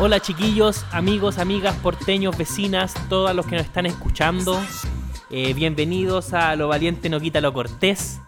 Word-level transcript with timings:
Hola 0.00 0.20
chiquillos, 0.20 0.84
amigos, 0.92 1.38
amigas, 1.38 1.74
porteños, 1.76 2.36
vecinas, 2.36 2.92
todos 3.08 3.34
los 3.34 3.46
que 3.46 3.56
nos 3.56 3.64
están 3.64 3.86
escuchando. 3.86 4.60
Eh, 5.30 5.54
bienvenidos 5.54 6.34
a 6.34 6.56
Lo 6.56 6.68
Valiente 6.68 7.08
No 7.08 7.20
Quita 7.20 7.40
Lo 7.40 7.52
Cortés, 7.54 8.20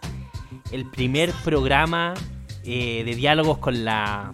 el 0.71 0.89
primer 0.89 1.31
programa 1.43 2.15
eh, 2.63 3.03
de 3.05 3.15
diálogos 3.15 3.59
con 3.59 3.85
la 3.85 4.33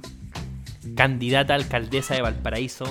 candidata 0.95 1.53
alcaldesa 1.53 2.13
de 2.13 2.21
Valparaíso, 2.21 2.85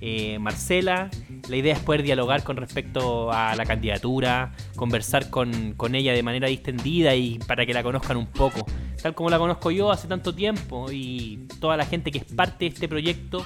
eh, 0.00 0.38
Marcela. 0.38 1.10
La 1.48 1.56
idea 1.56 1.74
es 1.74 1.80
poder 1.80 2.02
dialogar 2.02 2.42
con 2.42 2.56
respecto 2.56 3.32
a 3.32 3.54
la 3.56 3.64
candidatura, 3.64 4.52
conversar 4.76 5.30
con, 5.30 5.74
con 5.74 5.94
ella 5.94 6.12
de 6.12 6.22
manera 6.22 6.48
distendida 6.48 7.14
y 7.14 7.38
para 7.38 7.66
que 7.66 7.74
la 7.74 7.82
conozcan 7.82 8.16
un 8.16 8.26
poco 8.26 8.66
tal 9.02 9.14
como 9.14 9.30
la 9.30 9.38
conozco 9.38 9.70
yo 9.70 9.90
hace 9.90 10.08
tanto 10.08 10.34
tiempo 10.34 10.90
y 10.90 11.46
toda 11.60 11.76
la 11.76 11.86
gente 11.86 12.10
que 12.10 12.18
es 12.18 12.24
parte 12.24 12.66
de 12.66 12.66
este 12.66 12.88
proyecto 12.88 13.44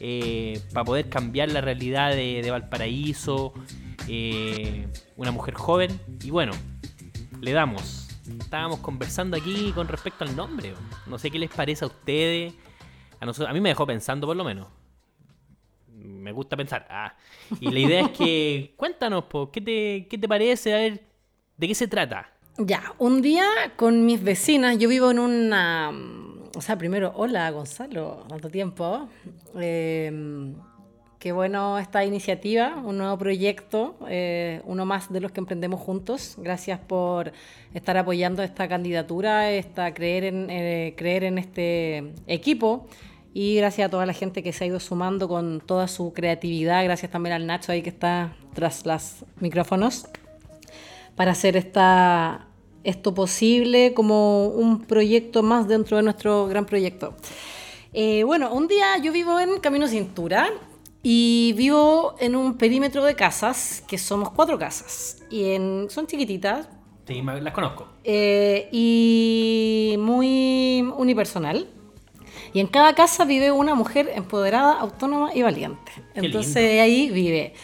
eh, 0.00 0.60
para 0.72 0.84
poder 0.84 1.08
cambiar 1.08 1.50
la 1.50 1.60
realidad 1.60 2.10
de, 2.10 2.46
Valparaíso, 2.50 3.52
eh, 4.08 4.88
una 5.16 5.30
mujer 5.30 5.54
joven 5.54 6.00
y 6.22 6.30
bueno, 6.30 6.52
le 7.40 7.52
damos. 7.52 8.08
Estábamos 8.40 8.80
conversando 8.80 9.36
aquí 9.36 9.72
con 9.74 9.88
respecto 9.88 10.24
al 10.24 10.34
nombre. 10.36 10.72
No 11.06 11.18
sé 11.18 11.30
qué 11.30 11.38
les 11.38 11.50
parece 11.50 11.84
a 11.84 11.88
ustedes. 11.88 12.54
A, 13.18 13.26
nosotros, 13.26 13.50
a 13.50 13.52
mí 13.52 13.60
me 13.60 13.70
dejó 13.70 13.86
pensando 13.86 14.26
por 14.26 14.36
lo 14.36 14.44
menos. 14.44 14.68
Me 16.04 16.32
gusta 16.32 16.56
pensar. 16.56 16.86
Ah. 16.88 17.14
Y 17.60 17.70
la 17.70 17.78
idea 17.78 18.00
es 18.02 18.10
que 18.10 18.74
cuéntanos, 18.76 19.24
¿qué, 19.52 19.60
te, 19.60 20.06
¿qué 20.08 20.18
te 20.18 20.28
parece? 20.28 20.74
A 20.74 20.78
ver, 20.78 21.02
¿de 21.56 21.68
qué 21.68 21.74
se 21.74 21.88
trata? 21.88 22.30
Ya, 22.58 22.94
un 22.98 23.22
día 23.22 23.46
con 23.76 24.04
mis 24.04 24.22
vecinas, 24.22 24.76
yo 24.78 24.88
vivo 24.88 25.10
en 25.10 25.18
una... 25.18 25.90
O 26.56 26.60
sea, 26.60 26.76
primero, 26.76 27.12
hola 27.16 27.50
Gonzalo, 27.50 28.24
tanto 28.28 28.50
tiempo. 28.50 29.08
Em, 29.58 30.54
qué 31.18 31.32
bueno 31.32 31.78
esta 31.78 32.04
iniciativa, 32.04 32.76
un 32.84 32.98
nuevo 32.98 33.16
proyecto, 33.16 33.96
eh, 34.08 34.60
uno 34.64 34.84
más 34.84 35.12
de 35.12 35.20
los 35.20 35.32
que 35.32 35.40
emprendemos 35.40 35.80
juntos. 35.80 36.34
Gracias 36.38 36.80
por 36.80 37.32
estar 37.72 37.96
apoyando 37.96 38.42
esta 38.42 38.68
candidatura, 38.68 39.50
esta, 39.52 39.94
creer, 39.94 40.24
en, 40.24 40.50
eh, 40.50 40.94
creer 40.96 41.24
en 41.24 41.38
este 41.38 42.12
equipo. 42.26 42.88
Y 43.32 43.56
gracias 43.56 43.86
a 43.86 43.90
toda 43.90 44.06
la 44.06 44.12
gente 44.12 44.42
que 44.42 44.52
se 44.52 44.64
ha 44.64 44.66
ido 44.66 44.80
sumando 44.80 45.28
con 45.28 45.60
toda 45.60 45.86
su 45.88 46.12
creatividad. 46.12 46.82
Gracias 46.84 47.12
también 47.12 47.34
al 47.34 47.46
Nacho 47.46 47.72
ahí 47.72 47.82
que 47.82 47.90
está 47.90 48.34
tras 48.54 48.84
los 48.86 49.24
micrófonos 49.38 50.06
para 51.14 51.32
hacer 51.32 51.56
esta 51.56 52.46
esto 52.82 53.14
posible 53.14 53.92
como 53.92 54.48
un 54.48 54.82
proyecto 54.82 55.42
más 55.42 55.68
dentro 55.68 55.96
de 55.96 56.02
nuestro 56.02 56.46
gran 56.46 56.64
proyecto. 56.64 57.14
Eh, 57.92 58.24
bueno, 58.24 58.52
un 58.52 58.68
día 58.68 58.96
yo 59.02 59.12
vivo 59.12 59.38
en 59.38 59.60
Camino 59.60 59.86
Cintura 59.86 60.50
y 61.02 61.54
vivo 61.56 62.14
en 62.20 62.36
un 62.36 62.56
perímetro 62.56 63.04
de 63.04 63.14
casas, 63.14 63.82
que 63.86 63.98
somos 63.98 64.30
cuatro 64.30 64.58
casas, 64.58 65.22
y 65.30 65.50
en, 65.52 65.88
son 65.90 66.06
chiquititas. 66.06 66.68
Sí, 67.06 67.22
las 67.22 67.52
conozco. 67.52 67.88
Eh, 68.04 68.68
y 68.70 69.96
muy 69.98 70.82
unipersonal. 70.96 71.66
Y 72.52 72.60
en 72.60 72.66
cada 72.66 72.94
casa 72.94 73.24
vive 73.24 73.52
una 73.52 73.74
mujer 73.74 74.10
empoderada, 74.14 74.80
autónoma 74.80 75.34
y 75.34 75.42
valiente. 75.42 75.92
Entonces 76.14 76.80
ahí 76.80 77.10
vive 77.10 77.54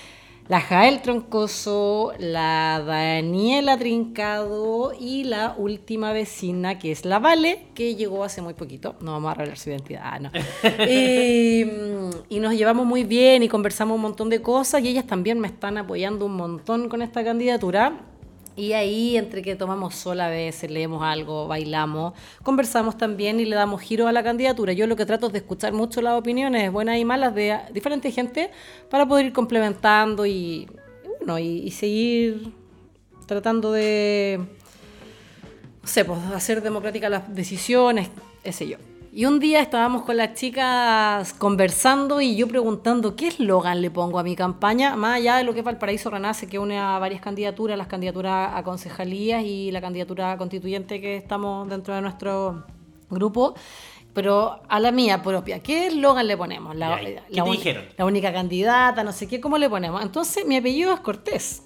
la 0.49 0.61
Jael 0.61 1.03
Troncoso, 1.03 2.13
la 2.19 2.81
Daniela 2.87 3.77
Trincado 3.77 4.93
y 4.99 5.25
la 5.25 5.57
última 5.59 6.13
vecina 6.13 6.79
que 6.79 6.93
es 6.93 7.05
la 7.05 7.19
Vale, 7.19 7.67
que 7.75 7.97
llegó 7.97 8.23
hace 8.23 8.43
muy 8.43 8.55
poquito. 8.55 8.95
No 9.01 9.13
vamos 9.13 9.33
a 9.33 9.35
revelar 9.35 9.59
su 9.59 9.71
identidad, 9.71 10.03
ah, 10.05 10.19
no. 10.21 10.31
y, 10.89 12.39
nos 12.39 12.55
llevamos 12.55 12.87
muy 12.87 13.03
bien 13.03 13.43
y 13.43 13.49
conversamos 13.49 13.97
un 13.97 14.03
montón 14.03 14.31
de 14.31 14.41
cosas 14.41 14.83
y 14.83 14.89
ellas 14.89 15.07
también 15.07 15.41
me 15.41 15.49
están 15.49 15.79
apoyando 15.79 16.27
un 16.27 16.37
montón 16.37 16.89
con 16.89 17.03
esta 17.03 17.25
candidatura. 17.25 17.99
Y 18.57 18.73
ahí, 18.73 19.19
entre 19.19 19.43
que 19.43 19.55
tomamos 19.55 19.95
sol 19.95 20.19
a 20.19 20.29
veces, 20.29 20.71
leemos 20.71 21.03
algo, 21.03 21.47
bailamos, 21.47 22.15
conversamos 22.43 22.97
también 22.97 23.39
y 23.39 23.45
le 23.45 23.55
damos 23.55 23.83
giro 23.83 24.09
a 24.09 24.13
la 24.13 24.25
candidatura. 24.25 24.73
Yo 24.73 24.87
lo 24.87 24.97
que 24.97 25.05
trato 25.05 25.27
es 25.27 25.35
de 25.35 25.41
escuchar 25.41 25.75
mucho 25.75 26.01
las 26.01 26.19
opiniones 26.19 26.73
buenas 26.73 26.97
y 26.99 27.05
malas 27.05 27.35
de 27.35 27.59
diferente 27.75 28.11
gente 28.11 28.51
para 28.89 29.07
poder 29.07 29.27
ir 29.27 29.33
complementando 29.35 30.25
y, 30.25 30.67
bueno, 31.19 31.39
y, 31.39 31.71
seguir 31.71 32.51
tratando 33.27 33.73
de, 33.73 34.41
no 35.83 35.89
sé, 35.89 36.07
pues, 36.07 36.19
hacer 36.35 36.63
democráticas 36.63 37.11
las 37.11 37.35
decisiones, 37.35 38.09
ese 38.43 38.69
yo. 38.69 38.96
Y 39.17 39.25
un 39.25 39.41
día 39.41 39.63
estábamos 39.63 40.03
con 40.03 40.19
las 40.19 40.35
chicas 40.35 41.33
conversando 41.33 42.21
y 42.21 42.37
yo 42.37 42.47
preguntando 42.49 43.17
qué 43.17 43.29
eslogan 43.29 43.81
le 43.81 43.91
pongo 43.91 44.19
a 44.19 44.23
mi 44.23 44.37
campaña, 44.37 44.95
más 44.95 45.17
allá 45.17 45.39
de 45.39 45.45
lo 45.45 45.55
que 45.55 45.61
es 45.61 45.65
Valparaíso 45.65 46.11
Renace, 46.11 46.47
que 46.47 46.59
une 46.59 46.79
a 46.79 46.99
varias 46.99 47.23
candidaturas, 47.23 47.79
las 47.79 47.87
candidaturas 47.87 48.51
a 48.55 48.63
concejalías 48.63 49.43
y 49.43 49.71
la 49.71 49.81
candidatura 49.81 50.37
constituyente 50.37 51.01
que 51.01 51.17
estamos 51.17 51.67
dentro 51.67 51.95
de 51.95 52.03
nuestro 52.03 52.67
grupo 53.09 53.55
pero 54.13 54.61
a 54.69 54.81
la 54.81 54.93
mía 54.93 55.23
propia, 55.23 55.63
¿qué 55.63 55.87
eslogan 55.89 56.27
le 56.27 56.37
ponemos? 56.39 56.75
La, 56.75 56.99
¿Qué 56.99 57.23
te 57.31 57.51
dijeron? 57.51 57.85
La 57.99 58.07
única 58.07 58.33
candidata, 58.33 59.03
no 59.05 59.13
sé 59.13 59.29
qué, 59.29 59.43
¿cómo 59.43 59.59
le 59.59 59.69
ponemos? 59.69 60.03
Entonces, 60.03 60.47
mi 60.47 60.57
apellido 60.57 60.93
es 60.95 61.01
Cortés. 61.01 61.66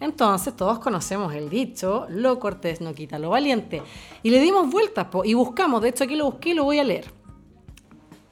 Entonces 0.00 0.56
todos 0.56 0.78
conocemos 0.78 1.34
el 1.34 1.50
dicho, 1.50 2.06
lo 2.08 2.40
cortés 2.40 2.80
no 2.80 2.94
quita 2.94 3.18
lo 3.18 3.30
valiente. 3.30 3.82
Y 4.22 4.30
le 4.30 4.40
dimos 4.40 4.70
vueltas 4.70 5.06
y 5.24 5.34
buscamos, 5.34 5.82
de 5.82 5.90
hecho 5.90 6.04
aquí 6.04 6.16
lo 6.16 6.24
busqué 6.24 6.50
y 6.50 6.54
lo 6.54 6.64
voy 6.64 6.78
a 6.78 6.84
leer. 6.84 7.12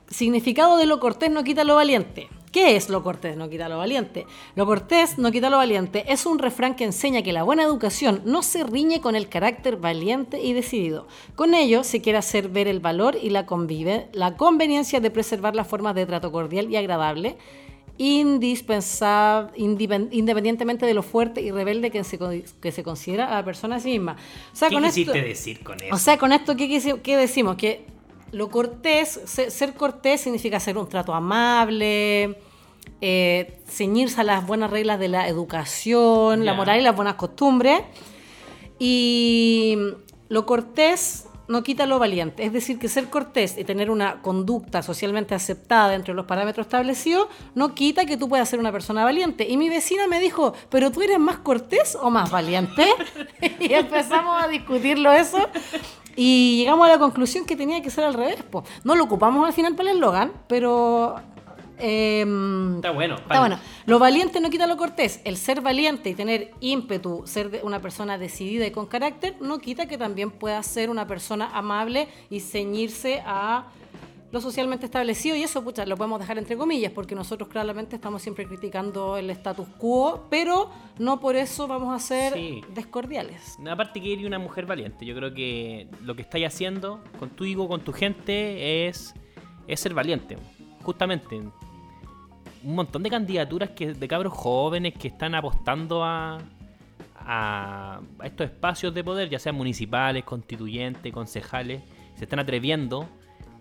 Significado 0.09 0.79
de 0.79 0.87
lo 0.87 0.99
cortés 0.99 1.31
no 1.31 1.45
quita 1.45 1.65
lo 1.65 1.75
valiente. 1.75 2.29
¿Qué 2.53 2.77
es 2.77 2.89
lo 2.89 3.03
cortés 3.03 3.37
no 3.37 3.51
quita 3.51 3.69
lo 3.69 3.77
valiente? 3.77 4.27
Lo 4.55 4.65
cortés 4.65 5.19
no 5.19 5.31
quita 5.31 5.51
lo 5.51 5.59
valiente 5.59 6.05
es 6.09 6.25
un 6.25 6.39
refrán 6.39 6.77
que 6.77 6.85
enseña 6.85 7.21
que 7.21 7.35
la 7.35 7.43
buena 7.43 7.63
educación 7.63 8.23
no 8.25 8.43
se 8.43 8.65
riñe 8.65 9.03
con 9.03 9.17
el 9.17 9.29
carácter 9.29 9.77
valiente 9.77 10.41
y 10.41 10.55
decidido. 10.55 11.07
Con 11.35 11.55
ello 11.55 11.85
se 11.85 12.01
quiere 12.01 12.19
hacer 12.19 12.49
ver 12.49 12.67
el 12.67 12.81
valor 12.81 13.19
y 13.21 13.29
la, 13.29 13.45
convive, 13.45 14.09
la 14.13 14.37
conveniencia 14.37 15.01
de 15.01 15.11
preservar 15.11 15.55
las 15.55 15.69
formas 15.69 15.95
de 15.95 16.07
trato 16.07 16.33
cordial 16.33 16.71
y 16.71 16.77
agradable 16.77 17.37
indispensable, 17.99 19.53
independientemente 19.57 20.87
de 20.87 20.95
lo 20.95 21.03
fuerte 21.03 21.43
y 21.43 21.51
rebelde 21.51 21.91
que 21.91 22.05
se, 22.05 22.19
que 22.19 22.73
se 22.73 22.83
considera 22.83 23.27
a 23.27 23.35
la 23.35 23.45
persona 23.45 23.77
a 23.77 23.81
sí 23.81 23.91
misma. 23.91 24.17
O 24.53 24.57
sea, 24.57 24.69
¿Qué 24.69 24.77
con 24.77 24.85
quisiste 24.85 25.21
decir 25.21 25.63
con 25.63 25.83
eso? 25.83 25.95
O 25.95 25.99
sea, 25.99 26.17
con 26.17 26.33
esto, 26.33 26.57
¿qué, 26.57 27.01
qué 27.03 27.17
decimos? 27.17 27.57
Que 27.57 27.85
lo 28.31 28.51
cortés, 28.51 29.21
ser, 29.27 29.75
cortés 29.75 30.21
significa 30.21 30.59
hacer 30.59 30.79
un 30.79 30.89
trato 30.89 31.13
amable, 31.13 32.39
eh, 33.01 33.61
ceñirse 33.67 34.21
a 34.21 34.25
las 34.25 34.47
buenas 34.47 34.71
reglas 34.71 34.99
de 35.01 35.09
la 35.09 35.29
educación, 35.29 36.45
la 36.45 36.55
moral 36.55 36.81
y 36.81 36.83
las 36.83 36.95
buenas 36.95 37.15
costumbres. 37.15 37.81
Y 38.79 39.77
lo 40.29 40.47
cortés 40.47 41.28
no 41.49 41.63
quita 41.63 41.87
lo 41.87 41.99
valiente. 41.99 42.45
Es 42.45 42.53
decir, 42.53 42.79
que 42.79 42.89
ser 42.89 43.09
cortés 43.09 43.57
y 43.59 43.65
tener 43.65 43.91
una 43.91 44.23
conducta 44.23 44.83
socialmente 44.83 45.35
aceptada 45.35 45.91
dentro 45.91 46.13
de 46.13 46.17
los 46.17 46.27
parámetros 46.27 46.67
establecidos 46.67 47.29
no 47.55 47.75
quita 47.75 48.05
que 48.05 48.17
tú 48.17 48.29
puedas 48.29 48.49
ser 48.49 48.61
una 48.61 48.71
persona 48.71 49.05
valiente. 49.05 49.49
Y 49.49 49.57
mi 49.57 49.69
vecina 49.69 50.07
me 50.07 50.21
dijo, 50.21 50.53
¿pero 50.71 50.91
tú 50.93 51.03
eres 51.03 51.19
más 51.19 51.39
cortés 51.39 51.97
o 52.01 52.11
más 52.11 52.31
valiente? 52.31 52.87
y 53.61 53.73
empezamos 53.73 54.43
a 54.43 54.49
discutirlo 54.49 55.13
eso. 55.13 55.39
Y 56.15 56.59
llegamos 56.59 56.87
a 56.87 56.91
la 56.91 56.99
conclusión 56.99 57.47
que 57.47 57.57
tenía 57.57 57.81
que 57.81 57.91
ser 57.91 58.05
al 58.05 58.15
revés. 58.15 58.39
No 58.85 58.95
lo 58.95 59.05
ocupamos 59.05 59.47
al 59.47 59.53
final 59.53 59.75
para 59.75 59.91
el 59.91 59.97
eslogan, 59.97 60.33
pero 60.49 61.17
Em, 61.79 62.77
está 62.77 62.91
bueno. 62.91 63.17
Está 63.17 63.41
bueno. 63.41 63.59
Lo 63.87 63.99
valiente 63.99 64.41
no 64.41 64.51
quita 64.51 64.67
lo 64.67 64.77
cortés. 64.77 65.21
El 65.25 65.37
ser 65.37 65.61
valiente 65.61 66.11
y 66.11 66.15
tener 66.15 66.53
ímpetu, 66.61 67.23
ser 67.27 67.61
una 67.63 67.81
persona 67.81 68.19
decidida 68.19 68.67
y 68.67 68.71
con 68.71 68.87
carácter, 68.87 69.37
no 69.41 69.59
quita 69.59 69.87
que 69.87 69.99
también 69.99 70.31
pueda 70.31 70.63
ser 70.63 70.91
una 70.91 71.07
persona 71.07 71.51
amable 71.53 72.09
y 72.31 72.41
ceñirse 72.41 73.23
a 73.25 73.69
lo 74.31 74.41
socialmente 74.41 74.87
establecido 74.87 75.37
y 75.37 75.43
eso 75.43 75.65
pucha, 75.65 75.87
lo 75.87 75.97
podemos 75.97 76.21
dejar 76.21 76.39
entre 76.39 76.57
comillas 76.57 76.93
porque 76.93 77.15
nosotros 77.15 77.49
claramente 77.49 77.97
estamos 77.97 78.21
siempre 78.21 78.47
criticando 78.47 79.17
el 79.17 79.31
status 79.31 79.67
quo, 79.79 80.27
pero 80.29 80.71
no 80.99 81.21
por 81.21 81.37
eso 81.37 81.67
vamos 81.67 81.95
a 81.95 81.99
ser 81.99 82.35
descordiales. 82.75 83.57
Aparte 83.69 84.01
que 84.01 84.13
eres 84.13 84.27
una 84.27 84.39
mujer 84.39 84.67
valiente, 84.67 85.07
yo 85.07 85.15
creo 85.15 85.33
que 85.33 85.89
lo 86.05 86.15
que 86.15 86.23
estáis 86.23 86.47
haciendo 86.47 87.03
contigo, 87.19 87.69
con 87.69 87.81
tu 87.81 87.93
gente, 87.93 88.89
es, 88.89 89.15
es 89.67 89.81
ser 89.81 89.95
valiente. 89.95 90.37
Justamente, 90.83 91.41
un 92.69 92.75
montón 92.75 93.03
de 93.03 93.09
candidaturas 93.09 93.71
que, 93.71 93.95
de 93.95 94.09
cabros 94.09 94.35
jóvenes 94.35 94.93
que 94.93 95.09
están 95.09 95.35
apostando 95.35 96.05
a, 96.05 96.37
a, 97.17 98.01
estos 98.23 98.51
espacios 98.51 98.93
de 98.93 99.03
poder, 99.03 99.31
ya 99.31 99.39
sean 99.39 99.55
municipales, 99.55 100.23
constituyentes, 100.25 101.11
concejales, 101.11 101.81
se 102.15 102.25
están 102.25 102.41
atreviendo. 102.41 103.09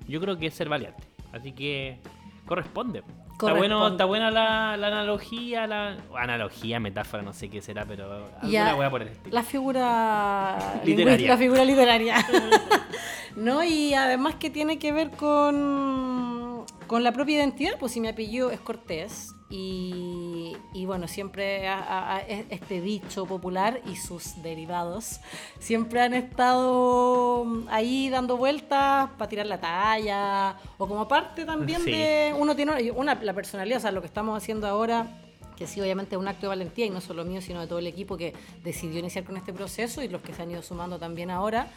Yo 0.10 0.20
creo 0.20 0.38
que 0.38 0.48
es 0.48 0.54
ser 0.54 0.68
valiente. 0.68 1.02
Así 1.32 1.54
que 1.54 2.00
corresponde. 2.46 3.02
Está, 3.32 3.54
bueno, 3.54 3.88
está 3.88 4.04
buena 4.04 4.30
la, 4.30 4.74
analogía, 4.74 5.68
la 5.68 5.96
analogía, 6.14 6.82
metáfora, 6.82 7.24
no 7.24 7.32
sé 7.32 7.50
qué 7.50 7.62
será, 7.62 7.86
pero 7.86 8.28
alguna 8.42 8.74
voy 8.74 8.86
a 8.86 8.90
poner 8.90 9.12
La 9.32 9.44
figura 9.44 10.82
literaria. 10.84 11.30
La 11.30 11.38
figura 11.38 11.64
literaria. 11.64 12.16
no, 13.38 13.64
y 13.64 13.94
además 13.94 14.36
que 14.36 14.50
tiene 14.50 14.80
que 14.80 14.92
ver 14.92 15.12
con, 15.12 16.27
con 16.88 17.04
la 17.04 17.12
propia 17.12 17.38
identidad, 17.38 17.78
pues 17.80 17.92
si 17.92 18.00
mi 18.00 18.08
apellido 18.08 18.52
es 18.52 18.60
Cortés, 18.60 19.34
y, 19.50 20.56
bueno, 20.86 21.08
siempre 21.08 21.70
este 22.50 22.82
dicho 22.82 23.26
popular 23.26 23.82
y 23.86 23.96
sus 23.96 24.42
derivados 24.42 25.22
siempre 25.60 26.02
han 26.02 26.14
estado 26.14 27.46
ahí 27.70 28.10
dando 28.10 28.36
vueltas 28.36 29.10
para 29.18 29.30
tirar 29.30 29.46
la 29.46 29.62
talla 29.62 30.58
o 30.78 30.88
como 30.88 31.08
parte 31.08 31.46
también 31.46 31.86
de 31.86 32.36
uno 32.38 32.58
tiene 32.58 32.92
una, 32.92 33.16
la 33.16 33.34
personalidad, 33.34 33.78
o 33.78 33.82
sea, 33.82 33.92
lo 33.92 34.02
que 34.02 34.08
estamos 34.08 34.36
haciendo 34.36 34.68
ahora 34.68 35.08
que 35.56 35.66
sí 35.66 35.80
obviamente 35.80 36.16
es 36.16 36.20
un 36.20 36.28
acto 36.28 36.42
de 36.42 36.48
valentía 36.50 36.86
y 36.86 36.90
no 36.90 37.02
solo 37.02 37.24
mío, 37.26 37.42
sino 37.42 37.62
de 37.62 37.68
todo 37.68 37.80
el 37.80 37.88
equipo 37.88 38.18
que 38.18 38.34
decidió 38.64 39.00
iniciar 39.00 39.24
con 39.24 39.38
este 39.38 39.54
proceso 39.54 40.04
y 40.04 40.10
los 40.10 40.22
que 40.22 40.34
se 40.34 40.44
han 40.44 40.52
ido 40.52 40.62
sumando 40.62 41.00
también 41.00 41.32
ahora 41.32 41.72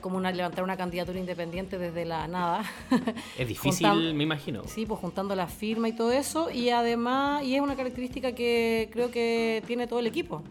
como 0.00 0.16
una, 0.16 0.32
levantar 0.32 0.64
una 0.64 0.76
candidatura 0.76 1.18
independiente 1.18 1.78
desde 1.78 2.04
la 2.04 2.26
nada. 2.28 2.64
Es 3.38 3.48
difícil, 3.48 4.14
me 4.14 4.24
imagino. 4.24 4.62
Sí, 4.66 4.86
pues 4.86 5.00
juntando 5.00 5.34
la 5.34 5.46
firma 5.46 5.88
y 5.88 5.92
todo 5.92 6.12
eso. 6.12 6.50
Y 6.50 6.70
además, 6.70 7.44
y 7.44 7.54
es 7.54 7.60
una 7.60 7.76
característica 7.76 8.32
que 8.32 8.88
creo 8.92 9.10
que 9.10 9.62
tiene 9.66 9.86
todo 9.86 9.98
el 9.98 10.06
equipo. 10.06 10.42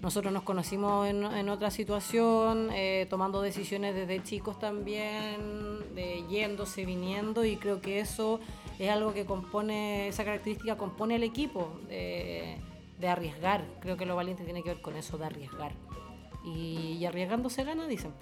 nosotros 0.00 0.32
nos 0.32 0.42
conocimos 0.42 1.06
en, 1.06 1.24
en 1.24 1.48
otra 1.48 1.70
situación, 1.70 2.70
eh, 2.72 3.06
tomando 3.08 3.40
decisiones 3.40 3.94
desde 3.94 4.22
chicos 4.22 4.58
también, 4.58 5.94
de 5.94 6.24
yéndose, 6.28 6.84
viniendo, 6.84 7.44
y 7.44 7.56
creo 7.56 7.80
que 7.80 8.00
eso 8.00 8.40
es 8.78 8.90
algo 8.90 9.14
que 9.14 9.24
compone, 9.24 10.08
esa 10.08 10.24
característica 10.24 10.76
compone 10.76 11.16
el 11.16 11.22
equipo, 11.22 11.78
de, 11.88 12.56
de 12.98 13.08
arriesgar. 13.08 13.64
Creo 13.80 13.96
que 13.96 14.06
lo 14.06 14.16
valiente 14.16 14.44
tiene 14.44 14.62
que 14.62 14.70
ver 14.70 14.82
con 14.82 14.96
eso, 14.96 15.18
de 15.18 15.26
arriesgar 15.26 15.72
y, 16.44 17.04
arriesgando 17.04 17.48
se 17.48 17.64
gana, 17.64 17.86
dicen. 17.86 18.12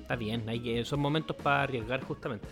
Está 0.00 0.16
bien, 0.16 0.48
hay 0.48 0.60
que, 0.60 0.84
son 0.84 1.00
momentos 1.00 1.36
para 1.36 1.62
arriesgar 1.62 2.02
justamente. 2.04 2.48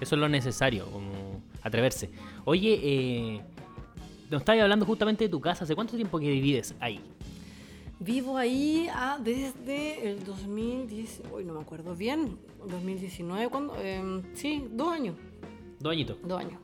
Eso 0.00 0.14
es 0.14 0.20
lo 0.20 0.28
necesario, 0.28 0.86
como 0.86 1.42
atreverse. 1.62 2.10
Oye, 2.44 2.80
eh, 2.82 3.42
nos 4.30 4.42
estabas 4.42 4.62
hablando 4.62 4.86
justamente 4.86 5.24
de 5.24 5.30
tu 5.30 5.40
casa. 5.40 5.64
¿Hace 5.64 5.74
cuánto 5.74 5.96
tiempo 5.96 6.18
que 6.18 6.30
vives 6.30 6.74
ahí? 6.80 7.00
Vivo 8.00 8.36
ahí 8.36 8.88
ah, 8.92 9.18
desde 9.20 10.08
el 10.08 10.24
2010, 10.24 11.22
hoy 11.32 11.44
no 11.44 11.54
me 11.54 11.60
acuerdo 11.60 11.96
bien, 11.96 12.38
2019, 12.64 13.48
cuando, 13.48 13.74
em, 13.80 14.22
sí, 14.34 14.68
dos 14.70 14.92
años. 14.92 15.16
Dos 15.80 15.92
añitos. 15.92 16.16
Dos 16.22 16.40
años. 16.40 16.60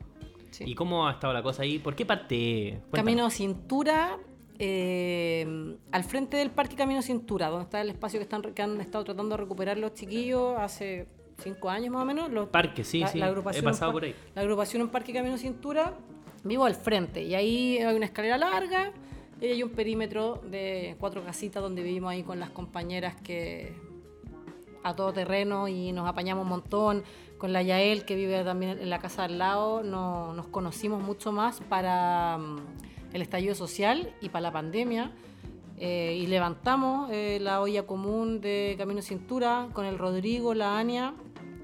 ¿Y 0.61 0.75
cómo 0.75 1.07
ha 1.07 1.11
estado 1.11 1.33
la 1.33 1.43
cosa 1.43 1.63
ahí? 1.63 1.79
¿Por 1.79 1.95
qué 1.95 2.05
parte? 2.05 2.81
Camino 2.93 3.29
Cintura 3.29 4.17
eh, 4.59 5.77
al 5.91 6.03
frente 6.03 6.37
del 6.37 6.51
Parque 6.51 6.75
Camino 6.75 7.01
Cintura, 7.01 7.49
donde 7.49 7.65
está 7.65 7.81
el 7.81 7.89
espacio 7.89 8.19
que, 8.19 8.23
están, 8.23 8.41
que 8.41 8.61
han 8.61 8.79
estado 8.79 9.03
tratando 9.03 9.35
de 9.35 9.43
recuperar 9.43 9.77
los 9.77 9.93
chiquillos 9.93 10.55
hace 10.57 11.07
cinco 11.43 11.69
años 11.69 11.93
más 11.93 12.03
o 12.03 12.05
menos. 12.05 12.31
Los, 12.31 12.47
Parque, 12.49 12.83
sí, 12.83 13.03
sí, 13.11 13.19
he 13.19 13.63
pasado 13.63 13.91
por 13.91 14.03
ahí. 14.03 14.15
La 14.33 14.41
agrupación 14.41 14.81
en 14.81 14.89
Parque 14.89 15.13
Camino 15.13 15.37
Cintura, 15.37 15.93
vivo 16.43 16.65
al 16.65 16.75
frente 16.75 17.23
y 17.23 17.35
ahí 17.35 17.79
hay 17.79 17.95
una 17.95 18.05
escalera 18.05 18.37
larga 18.37 18.91
y 19.41 19.47
hay 19.47 19.63
un 19.63 19.71
perímetro 19.71 20.41
de 20.49 20.95
cuatro 20.99 21.23
casitas 21.23 21.61
donde 21.61 21.83
vivimos 21.83 22.11
ahí 22.11 22.23
con 22.23 22.39
las 22.39 22.51
compañeras 22.51 23.15
que 23.21 23.73
a 24.83 24.95
todo 24.95 25.11
terreno 25.11 25.67
y 25.67 25.91
nos 25.91 26.07
apañamos 26.07 26.43
un 26.43 26.49
montón. 26.49 27.03
Con 27.39 27.51
la 27.51 27.61
Yael, 27.61 28.05
que 28.05 28.15
vive 28.15 28.43
también 28.43 28.79
en 28.79 28.89
la 28.89 28.99
casa 28.99 29.25
al 29.25 29.37
lado, 29.37 29.83
no, 29.83 30.33
nos 30.33 30.47
conocimos 30.47 31.03
mucho 31.03 31.33
más 31.33 31.59
para 31.67 32.39
el 33.15 33.21
estallido 33.21 33.55
social 33.55 34.13
y 34.19 34.27
para 34.27 34.41
la 34.41 34.51
pandemia. 34.51 35.11
Eh, 35.77 36.19
y 36.21 36.27
levantamos 36.27 37.09
eh, 37.11 37.39
la 37.41 37.61
olla 37.61 37.83
común 37.83 38.41
de 38.41 38.75
Camino 38.77 39.01
Cintura 39.01 39.69
con 39.71 39.85
el 39.85 39.97
Rodrigo, 39.97 40.53
la 40.53 40.77
Ania 40.77 41.13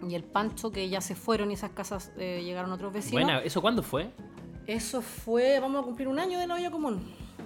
y 0.08 0.16
el 0.16 0.24
Pancho, 0.24 0.72
que 0.72 0.88
ya 0.88 1.02
se 1.02 1.14
fueron 1.14 1.52
y 1.52 1.56
esas 1.56 1.72
casas 1.72 2.12
eh, 2.18 2.42
llegaron 2.44 2.72
otros 2.72 2.94
vecinos. 2.94 3.26
Bueno, 3.26 3.40
¿eso 3.40 3.62
cuándo 3.62 3.84
fue? 3.84 4.12
Eso 4.66 5.02
fue, 5.02 5.60
vamos 5.60 5.82
a 5.82 5.86
cumplir 5.86 6.08
un 6.08 6.20
año 6.20 6.40
de 6.40 6.48
la 6.48 6.56
olla 6.56 6.72
común, 6.72 7.02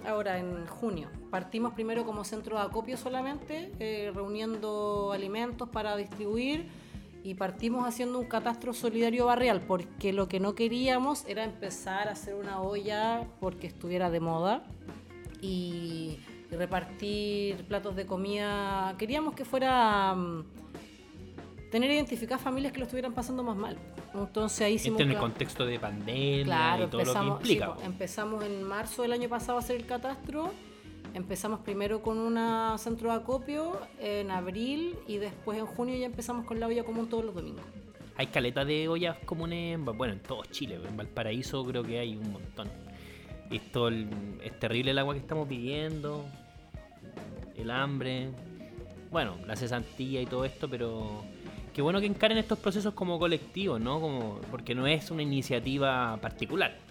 ahora 0.08 0.38
en 0.38 0.68
junio. 0.68 1.10
Partimos 1.32 1.74
primero 1.74 2.06
como 2.06 2.24
centro 2.24 2.58
de 2.58 2.64
acopio 2.64 2.98
solamente, 2.98 3.72
reuniendo 4.14 5.14
alimentos 5.14 5.68
para 5.70 5.98
distribuir 5.98 6.68
y 7.26 7.34
partimos 7.34 7.88
haciendo 7.88 8.20
un 8.20 8.26
catastro 8.28 8.72
solidario 8.72 9.26
barrial 9.26 9.62
porque 9.62 10.14
lo 10.14 10.28
que 10.28 10.40
no 10.40 10.54
queríamos 10.54 11.26
era 11.26 11.44
empezar 11.44 12.08
a 12.08 12.12
hacer 12.12 12.36
una 12.36 12.62
olla 12.62 13.26
porque 13.40 13.66
estuviera 13.66 14.12
de 14.12 14.20
moda 14.20 14.64
y, 15.42 16.20
repartir 16.52 17.66
platos 17.66 17.98
de 17.98 18.06
comida. 18.06 18.96
Queríamos 18.98 19.34
que 19.34 19.44
fuera 19.44 20.16
mm, 20.16 20.46
tener 21.70 21.92
identificadas 21.92 22.42
familias 22.42 22.72
que 22.72 22.80
lo 22.80 22.86
estuvieran 22.86 23.14
pasando 23.14 23.44
más 23.44 23.58
mal. 23.58 23.78
Entonces 24.14 24.62
ahí 24.62 24.76
hicimos 24.76 25.02
en 25.02 25.12
el 25.12 25.18
contexto 25.18 25.66
de 25.66 25.80
pandemia 25.80 26.78
y 26.78 26.88
todo 26.88 27.04
lo 27.04 27.14
que 27.14 27.28
implica. 27.28 27.74
Pues, 27.74 27.86
empezamos 27.88 28.46
en 28.46 28.64
marzo 28.64 29.02
del 29.02 29.12
año 29.12 29.28
pasado 29.28 29.58
a 29.58 29.62
hacer 29.62 29.76
el 29.76 29.86
catastro 29.86 30.52
Empezamos 31.16 31.62
primero 31.62 32.02
con 32.02 32.18
un 32.18 32.38
centro 32.78 33.10
de 33.10 33.16
acopio 33.16 33.80
en 34.02 34.32
abril 34.32 34.98
y 35.08 35.16
después 35.16 35.58
en 35.58 35.66
junio 35.66 35.96
ya 35.96 36.08
empezamos 36.08 36.46
con 36.46 36.60
la 36.60 36.68
olla 36.68 36.84
común 36.84 37.08
todos 37.08 37.24
los 37.24 37.34
domingos. 37.34 37.64
Hay 38.18 38.28
caletas 38.28 38.68
de 38.68 38.90
ollas 38.90 39.18
comunes, 39.24 39.80
bueno, 39.80 40.12
en 40.12 40.20
todo 40.20 40.44
Chile, 40.52 40.78
en 40.86 40.98
Valparaíso 40.98 41.64
creo 41.64 41.84
que 41.84 42.00
hay 42.00 42.18
un 42.18 42.34
montón. 42.34 42.68
Esto 43.50 43.88
es 43.88 44.60
terrible 44.60 44.92
el 44.92 45.00
agua 45.00 45.14
que 45.14 45.22
estamos 45.22 45.48
pidiendo, 45.48 46.26
el 47.56 47.72
hambre, 47.72 48.32
bueno, 49.10 49.38
la 49.48 49.56
cesantía 49.56 50.22
y 50.22 50.26
todo 50.26 50.44
esto, 50.44 50.70
pero 50.70 51.24
qué 51.74 51.82
bueno 51.82 52.02
que 52.02 52.08
encaren 52.08 52.38
estos 52.38 52.60
procesos 52.60 52.94
como 52.94 53.20
colectivos, 53.20 53.80
¿no? 53.80 54.02
Como, 54.02 54.42
porque 54.52 54.76
no 54.76 54.86
es 54.86 55.10
una 55.12 55.22
iniciativa 55.22 56.18
particular 56.18 56.85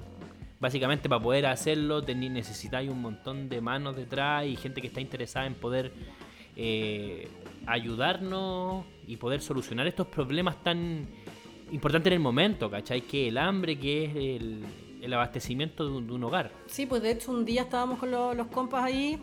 básicamente 0.60 1.08
para 1.08 1.22
poder 1.22 1.46
hacerlo 1.46 2.00
necesitáis 2.02 2.90
un 2.90 3.02
montón 3.02 3.48
de 3.48 3.60
manos 3.60 3.96
detrás 3.96 4.46
y 4.46 4.56
gente 4.56 4.80
que 4.80 4.86
está 4.86 5.00
interesada 5.00 5.46
en 5.46 5.54
poder 5.54 5.92
eh, 6.56 7.28
ayudarnos 7.66 8.84
y 9.06 9.16
poder 9.16 9.40
solucionar 9.40 9.86
estos 9.86 10.06
problemas 10.06 10.62
tan 10.62 11.06
importantes 11.72 12.08
en 12.08 12.14
el 12.14 12.20
momento, 12.20 12.70
¿cachai? 12.70 13.02
Que 13.02 13.28
el 13.28 13.38
hambre, 13.38 13.78
que 13.78 14.04
es 14.04 14.16
el, 15.02 15.12
abastecimiento 15.12 15.84
de 15.84 16.12
un, 16.12 16.24
hogar. 16.24 16.50
Sí, 16.66 16.86
pues 16.86 17.02
de 17.02 17.10
hecho 17.10 17.30
un 17.30 17.44
día 17.44 17.62
estábamos 17.62 17.98
con 17.98 18.10
los 18.10 18.46
compas 18.46 18.84
ahí 18.84 19.20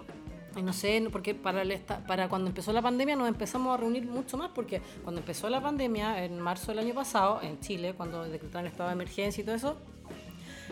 y 0.55 0.61
no 0.61 0.73
sé, 0.73 1.03
porque 1.11 1.33
para, 1.33 1.61
el 1.61 1.79
para 2.07 2.27
cuando 2.29 2.49
empezó 2.49 2.73
la 2.73 2.81
pandemia 2.81 3.15
nos 3.15 3.27
empezamos 3.27 3.73
a 3.73 3.77
reunir 3.77 4.05
mucho 4.05 4.37
más, 4.37 4.51
porque 4.53 4.81
cuando 5.01 5.21
empezó 5.21 5.49
la 5.49 5.61
pandemia, 5.61 6.23
en 6.23 6.39
marzo 6.39 6.71
del 6.71 6.79
año 6.79 6.93
pasado, 6.93 7.39
en 7.41 7.59
Chile, 7.61 7.93
cuando 7.95 8.23
decretaron 8.25 8.65
el 8.65 8.71
estado 8.71 8.89
de 8.89 8.93
emergencia 8.93 9.41
y 9.41 9.45
todo 9.45 9.55
eso, 9.55 9.77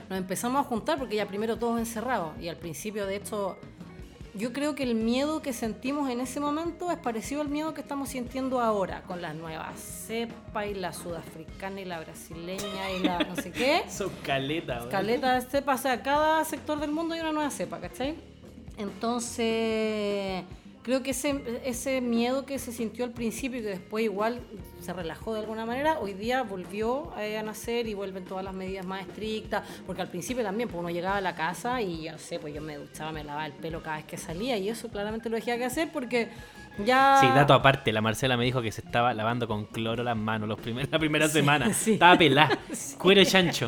nos 0.09 0.17
empezamos 0.17 0.61
a 0.61 0.63
juntar 0.63 0.97
porque 0.97 1.15
ya 1.15 1.27
primero 1.27 1.57
todos 1.57 1.79
encerrados 1.79 2.39
y 2.39 2.47
al 2.47 2.57
principio 2.57 3.05
de 3.05 3.15
hecho 3.15 3.57
yo 4.35 4.53
creo 4.53 4.75
que 4.75 4.83
el 4.83 4.95
miedo 4.95 5.41
que 5.41 5.53
sentimos 5.53 6.09
en 6.09 6.21
ese 6.21 6.39
momento 6.39 6.91
es 6.91 6.97
parecido 6.97 7.41
al 7.41 7.49
miedo 7.49 7.73
que 7.73 7.81
estamos 7.81 8.09
sintiendo 8.09 8.61
ahora 8.61 9.01
con 9.03 9.21
las 9.21 9.35
nuevas 9.35 9.79
cepa 10.07 10.65
y 10.65 10.73
la 10.73 10.93
sudafricana 10.93 11.81
y 11.81 11.85
la 11.85 11.99
brasileña 11.99 12.91
y 12.97 13.03
la 13.03 13.19
no 13.19 13.35
sé 13.35 13.51
qué. 13.51 13.83
Son 13.89 14.09
caletas. 14.23 14.85
Caletas 14.85 15.45
de 15.45 15.51
cepa, 15.51 15.75
o 15.75 15.77
sea, 15.77 16.01
cada 16.01 16.43
sector 16.45 16.79
del 16.79 16.91
mundo 16.91 17.15
hay 17.15 17.21
una 17.21 17.31
nueva 17.31 17.49
cepa, 17.51 17.79
¿cachai? 17.79 18.15
Entonces 18.77 20.43
creo 20.89 21.03
que 21.03 21.11
ese, 21.11 21.61
ese 21.65 22.01
miedo 22.01 22.47
que 22.47 22.57
se 22.57 22.71
sintió 22.71 23.05
al 23.05 23.11
principio 23.11 23.59
y 23.59 23.61
que 23.61 23.69
después 23.69 24.03
igual 24.03 24.41
se 24.79 24.91
relajó 24.91 25.35
de 25.35 25.41
alguna 25.41 25.63
manera, 25.63 25.99
hoy 25.99 26.13
día 26.13 26.41
volvió 26.41 27.13
a 27.15 27.43
nacer 27.43 27.85
y 27.85 27.93
vuelven 27.93 28.25
todas 28.25 28.43
las 28.43 28.55
medidas 28.55 28.87
más 28.87 29.01
estrictas, 29.01 29.63
porque 29.85 30.01
al 30.01 30.07
principio 30.07 30.43
también, 30.43 30.67
pues 30.67 30.79
uno 30.79 30.89
llegaba 30.89 31.17
a 31.17 31.21
la 31.21 31.35
casa 31.35 31.79
y 31.79 32.05
yo 32.05 32.13
no 32.13 32.17
sé, 32.17 32.39
pues 32.39 32.55
yo 32.55 32.61
me 32.61 32.77
duchaba, 32.77 33.11
me 33.11 33.23
lavaba 33.23 33.45
el 33.45 33.53
pelo 33.53 33.83
cada 33.83 33.97
vez 33.97 34.05
que 34.05 34.17
salía 34.17 34.57
y 34.57 34.67
eso 34.67 34.87
claramente 34.89 35.29
lo 35.29 35.35
dejé 35.35 35.59
que 35.59 35.65
hacer 35.65 35.91
porque 35.91 36.29
ya... 36.83 37.19
Sí, 37.21 37.27
dato 37.27 37.53
aparte, 37.53 37.93
la 37.93 38.01
Marcela 38.01 38.35
me 38.35 38.45
dijo 38.45 38.59
que 38.63 38.71
se 38.71 38.81
estaba 38.81 39.13
lavando 39.13 39.47
con 39.47 39.65
cloro 39.65 40.01
las 40.03 40.17
manos 40.17 40.49
los 40.49 40.59
primer, 40.59 40.89
la 40.91 40.97
primera 40.97 41.27
semana, 41.27 41.67
estaba 41.85 42.17
pelada, 42.17 42.57
cuero 42.97 43.23
chancho. 43.25 43.67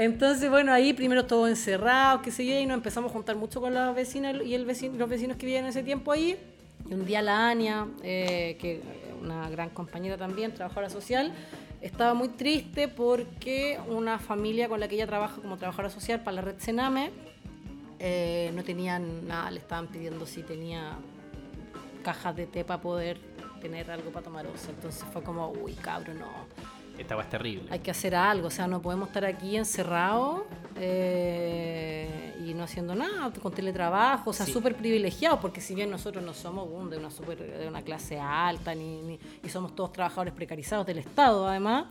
Entonces, 0.00 0.48
bueno, 0.48 0.72
ahí 0.72 0.94
primero 0.94 1.26
todo 1.26 1.46
encerrado, 1.46 2.22
qué 2.22 2.30
sé 2.30 2.46
yo, 2.46 2.58
y 2.58 2.64
nos 2.64 2.78
empezamos 2.78 3.10
a 3.10 3.12
juntar 3.12 3.36
mucho 3.36 3.60
con 3.60 3.74
las 3.74 3.94
vecinas 3.94 4.34
y 4.42 4.56
los 4.56 4.66
vecinos 4.66 5.36
que 5.36 5.44
vivían 5.44 5.64
en 5.64 5.68
ese 5.68 5.82
tiempo 5.82 6.10
ahí. 6.10 6.38
Y 6.88 6.94
un 6.94 7.04
día 7.04 7.20
la 7.20 7.50
Ania, 7.50 7.86
eh, 8.02 8.56
que 8.58 8.80
una 9.20 9.50
gran 9.50 9.68
compañera 9.68 10.16
también, 10.16 10.54
trabajadora 10.54 10.88
social, 10.88 11.34
estaba 11.82 12.14
muy 12.14 12.28
triste 12.28 12.88
porque 12.88 13.78
una 13.88 14.18
familia 14.18 14.70
con 14.70 14.80
la 14.80 14.88
que 14.88 14.94
ella 14.94 15.06
trabaja 15.06 15.38
como 15.38 15.58
trabajadora 15.58 15.90
social 15.90 16.20
para 16.20 16.36
la 16.36 16.40
red 16.40 16.54
Sename 16.56 17.10
eh, 17.98 18.52
no 18.54 18.64
tenían 18.64 19.28
nada, 19.28 19.50
le 19.50 19.60
estaban 19.60 19.88
pidiendo 19.88 20.24
si 20.24 20.42
tenía 20.42 20.94
cajas 22.02 22.34
de 22.36 22.46
té 22.46 22.64
para 22.64 22.80
poder 22.80 23.18
tener 23.60 23.90
algo 23.90 24.10
para 24.10 24.24
tomar 24.24 24.46
once. 24.46 24.70
Entonces 24.70 25.04
fue 25.12 25.22
como, 25.22 25.50
uy, 25.50 25.74
cabrón, 25.74 26.20
no 26.20 26.79
esta 27.00 27.16
va 27.16 27.22
es 27.22 27.30
terrible. 27.30 27.68
Hay 27.70 27.80
que 27.80 27.90
hacer 27.90 28.14
algo, 28.14 28.48
o 28.48 28.50
sea, 28.50 28.66
no 28.66 28.82
podemos 28.82 29.08
estar 29.08 29.24
aquí 29.24 29.56
encerrados 29.56 30.42
eh, 30.76 32.34
y 32.46 32.52
no 32.54 32.64
haciendo 32.64 32.94
nada, 32.94 33.32
con 33.40 33.52
teletrabajo, 33.52 34.30
o 34.30 34.32
sea, 34.32 34.46
súper 34.46 34.76
privilegiados, 34.76 35.40
porque 35.40 35.60
si 35.60 35.74
bien 35.74 35.90
nosotros 35.90 36.22
no 36.22 36.34
somos 36.34 36.68
de 36.90 36.98
una 36.98 37.10
super, 37.10 37.38
de 37.38 37.66
una 37.66 37.82
clase 37.82 38.18
alta 38.20 38.74
ni, 38.74 39.00
ni, 39.02 39.18
y 39.42 39.48
somos 39.48 39.74
todos 39.74 39.92
trabajadores 39.92 40.34
precarizados 40.34 40.86
del 40.86 40.98
Estado, 40.98 41.48
además, 41.48 41.86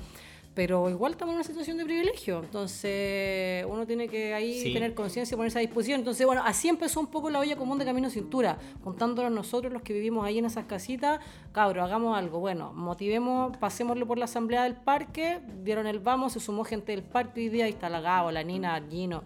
pero 0.60 0.90
igual 0.90 1.14
estamos 1.14 1.32
en 1.32 1.36
una 1.38 1.46
situación 1.46 1.78
de 1.78 1.86
privilegio. 1.86 2.42
Entonces, 2.44 3.66
uno 3.70 3.88
tiene 3.88 4.10
que 4.10 4.34
ahí 4.34 4.74
tener 4.74 4.94
conciencia 4.94 5.34
y 5.34 5.38
ponerse 5.38 5.58
a 5.58 5.62
disposición. 5.62 6.02
Entonces, 6.02 6.26
bueno, 6.26 6.44
así 6.46 6.68
empezó 6.68 7.00
un 7.00 7.08
poco 7.08 7.30
la 7.30 7.40
olla 7.40 7.56
común 7.56 7.80
de 7.80 7.86
Camino 7.86 8.10
Cintura, 8.10 8.58
contándonos 8.84 9.32
nosotros, 9.32 9.72
los 9.72 9.84
que 9.84 9.94
vivimos 9.94 10.26
ahí 10.26 10.38
en 10.38 10.44
esas 10.44 10.66
casitas, 10.66 11.22
cabros, 11.54 11.86
hagamos 11.86 12.18
algo. 12.18 12.42
Bueno, 12.42 12.74
motivemos, 12.74 13.56
pasémoslo 13.56 14.06
por 14.06 14.18
la 14.18 14.26
asamblea 14.26 14.64
del 14.64 14.76
parque, 14.76 15.40
dieron 15.64 15.88
el 15.88 16.00
vamos, 16.00 16.34
se 16.34 16.42
sumó 16.42 16.66
gente 16.66 16.92
del 16.92 17.04
parque 17.04 17.40
hoy 17.40 17.48
día, 17.48 17.64
ahí 17.64 17.72
está 17.72 17.88
la 17.88 18.02
Gabo, 18.02 18.30
la 18.30 18.44
Nina, 18.44 18.86
Gino. 18.90 19.24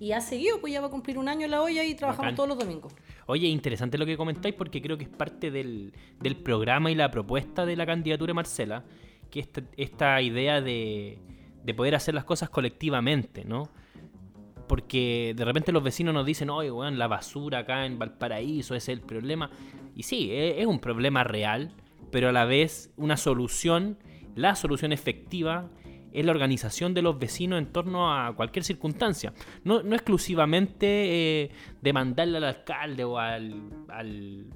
Y 0.00 0.10
ha 0.10 0.20
seguido, 0.20 0.60
pues 0.60 0.72
ya 0.72 0.80
va 0.80 0.88
a 0.88 0.90
cumplir 0.90 1.16
un 1.16 1.28
año 1.28 1.46
la 1.46 1.62
olla 1.62 1.84
y 1.84 1.94
trabajamos 1.94 2.34
todos 2.34 2.48
los 2.48 2.58
domingos. 2.58 2.92
Oye, 3.26 3.46
interesante 3.46 3.96
lo 3.98 4.04
que 4.04 4.16
comentáis 4.16 4.56
porque 4.56 4.82
creo 4.82 4.98
que 4.98 5.04
es 5.04 5.10
parte 5.10 5.52
del, 5.52 5.92
del 6.18 6.34
programa 6.34 6.90
y 6.90 6.96
la 6.96 7.08
propuesta 7.12 7.64
de 7.64 7.76
la 7.76 7.86
candidatura 7.86 8.30
de 8.30 8.34
Marcela 8.34 8.84
que 9.30 9.46
esta, 9.76 10.22
idea 10.22 10.60
de, 10.60 11.18
poder 11.76 11.94
hacer 11.94 12.14
las 12.14 12.24
cosas 12.24 12.50
colectivamente, 12.50 13.44
¿no? 13.44 13.70
Porque 14.68 15.34
de 15.36 15.44
repente 15.44 15.72
los 15.72 15.82
vecinos 15.82 16.14
nos 16.14 16.26
dicen, 16.26 16.50
oye, 16.50 16.70
weón, 16.70 16.98
la 16.98 17.08
basura 17.08 17.60
acá 17.60 17.86
en 17.86 17.98
Valparaíso, 17.98 18.74
es 18.74 18.88
el 18.88 19.00
problema. 19.00 19.50
Y 19.96 20.04
sí, 20.04 20.30
e, 20.30 20.60
es 20.60 20.66
un 20.66 20.78
problema 20.78 21.24
real, 21.24 21.72
pero 22.10 22.28
a 22.28 22.32
la 22.32 22.44
vez 22.44 22.92
una 22.96 23.16
solución, 23.16 23.98
la 24.36 24.54
solución 24.54 24.92
efectiva 24.92 25.70
es 26.12 26.24
la 26.24 26.32
organización 26.32 26.92
de 26.94 27.02
los 27.02 27.18
vecinos 27.18 27.58
en 27.58 27.66
torno 27.66 28.12
a 28.12 28.34
cualquier 28.34 28.64
circunstancia. 28.64 29.32
No, 29.64 29.80
exclusivamente 29.80 30.86
eh, 31.42 31.50
demandarle 31.82 32.38
al 32.38 32.44
alcalde 32.44 33.04
o 33.04 33.18
al, 33.18 33.70
al, 33.88 34.46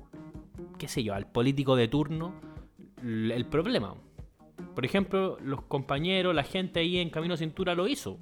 qué 0.78 0.88
sé 0.88 1.02
yo, 1.02 1.14
al 1.14 1.26
político 1.26 1.76
de 1.76 1.88
turno 1.88 2.34
el 3.02 3.46
problema. 3.46 3.94
Por 4.74 4.84
ejemplo, 4.84 5.38
los 5.40 5.62
compañeros, 5.62 6.34
la 6.34 6.44
gente 6.44 6.80
ahí 6.80 6.98
en 6.98 7.10
Camino 7.10 7.36
Cintura 7.36 7.74
lo 7.74 7.86
hizo. 7.88 8.18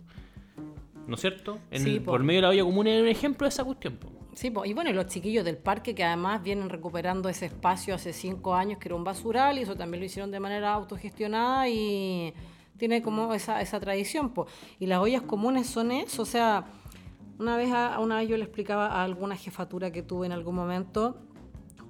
¿No 1.07 1.17
es 1.17 1.21
cierto? 1.21 1.59
por 2.05 2.23
medio 2.23 2.39
de 2.39 2.43
la 2.43 2.49
olla 2.51 2.65
común 2.65 2.87
es 2.87 3.03
un 3.03 3.09
ejemplo 3.09 3.47
de 3.47 3.49
esa 3.49 3.65
cuestión. 3.65 3.99
Sí, 4.35 4.53
y 4.65 4.73
bueno, 4.73 4.93
los 4.93 5.07
chiquillos 5.07 5.45
del 5.45 5.59
parque 5.59 5.95
que 5.95 6.05
además 6.05 6.43
vienen 6.43 6.71
recuperando 6.71 7.29
ese 7.29 7.47
espacio 7.47 7.95
hace 7.95 8.13
cinco 8.13 8.55
años 8.55 8.79
que 8.79 8.89
era 8.89 8.95
un 8.95 9.05
basural 9.05 9.59
y 9.59 9.63
eso 9.63 9.77
también 9.77 10.01
lo 10.01 10.07
hicieron 10.07 10.31
de 10.31 10.41
manera 10.41 10.73
autogestionada 10.73 11.69
y 11.69 12.33
tiene 12.79 13.03
como 13.03 13.35
esa, 13.35 13.61
esa 13.61 13.79
tradición. 13.79 14.33
Y 14.79 14.87
las 14.87 15.01
ollas 15.01 15.23
comunes 15.23 15.67
son 15.67 15.93
eso, 15.93 16.23
o 16.23 16.27
sea, 16.27 16.65
una 17.39 17.57
vez, 17.57 17.73
a, 17.73 17.99
una 17.99 18.19
vez 18.19 18.29
yo 18.29 18.37
le 18.37 18.45
explicaba 18.45 18.87
a 18.87 19.05
alguna 19.05 19.37
jefatura 19.37 19.91
que 19.91 20.03
tuve 20.03 20.27
en 20.27 20.33
algún 20.33 20.55
momento 20.55 21.19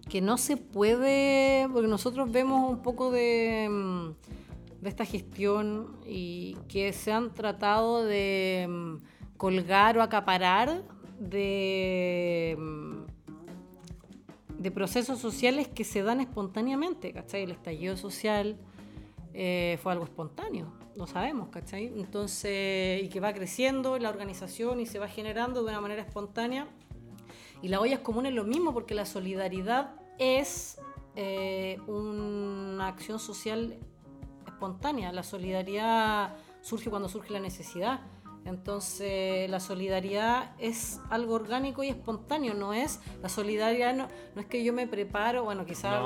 que 0.09 0.21
no 0.21 0.37
se 0.39 0.57
puede, 0.57 1.69
porque 1.73 1.89
nosotros 1.89 2.31
vemos 2.31 2.71
un 2.71 2.83
poco 2.83 3.11
de, 3.11 3.69
mm, 3.71 4.83
de 4.83 4.89
esta 4.89 5.05
gestión 5.05 5.97
y 6.07 6.57
que 6.69 6.93
se 6.93 7.13
han 7.13 7.33
tratado 7.33 8.05
de 8.05 8.67
mm, 8.69 8.97
colgar 9.37 9.97
o 9.99 10.03
acaparar 10.03 10.83
de, 11.19 12.57
mm, 12.59 13.03
de 14.59 14.71
procesos 14.71 15.19
sociales 15.19 15.69
que 15.69 15.85
se 15.85 16.03
dan 16.03 16.21
espontáneamente, 16.21 17.13
¿cachai? 17.13 17.43
El 17.43 17.53
estallido 17.53 17.97
social 17.97 18.57
eh, 19.35 19.79
fue 19.83 19.93
algo 19.93 20.05
espontáneo, 20.05 20.73
lo 20.95 21.07
sabemos, 21.07 21.49
¿cachai? 21.49 21.87
Entonces, 21.87 23.03
y 23.03 23.09
que 23.09 23.21
va 23.21 23.33
creciendo 23.33 23.99
la 23.99 24.11
organización 24.11 24.81
y 24.81 24.87
se 24.87 24.99
va 24.99 25.09
generando 25.09 25.63
de 25.63 25.71
una 25.71 25.81
manera 25.81 26.03
espontánea. 26.03 26.69
Y 27.62 27.69
la 27.69 27.81
olla 27.81 27.95
es 27.95 28.00
común 28.00 28.26
es 28.26 28.35
lo 28.35 28.45
mismo, 28.45 28.75
porque 28.75 28.95
la 28.95 29.07
solidaridad 29.07 29.95
es 30.19 30.81
eh, 31.14 31.78
una 31.87 32.88
acción 32.88 33.19
social 33.19 33.78
espontánea. 34.47 35.12
La 35.12 35.23
solidaridad 35.23 36.37
surge 36.61 36.90
cuando 36.90 37.09
surge 37.09 37.33
la 37.33 37.40
necesidad. 37.40 38.00
Entonces 38.45 39.49
la 39.49 39.61
solidaridad 39.61 40.51
es 40.59 41.01
algo 41.11 41.35
orgánico 41.35 41.85
y 41.85 41.89
espontáneo, 41.89 42.55
no 42.55 42.75
es 42.75 43.01
la 43.23 43.29
solidaridad 43.29 43.95
no, 43.95 44.09
no 44.35 44.41
es 44.41 44.47
que 44.49 44.65
yo 44.65 44.73
me 44.73 44.87
preparo, 44.87 45.45
bueno 45.45 45.65
quizás 45.65 46.01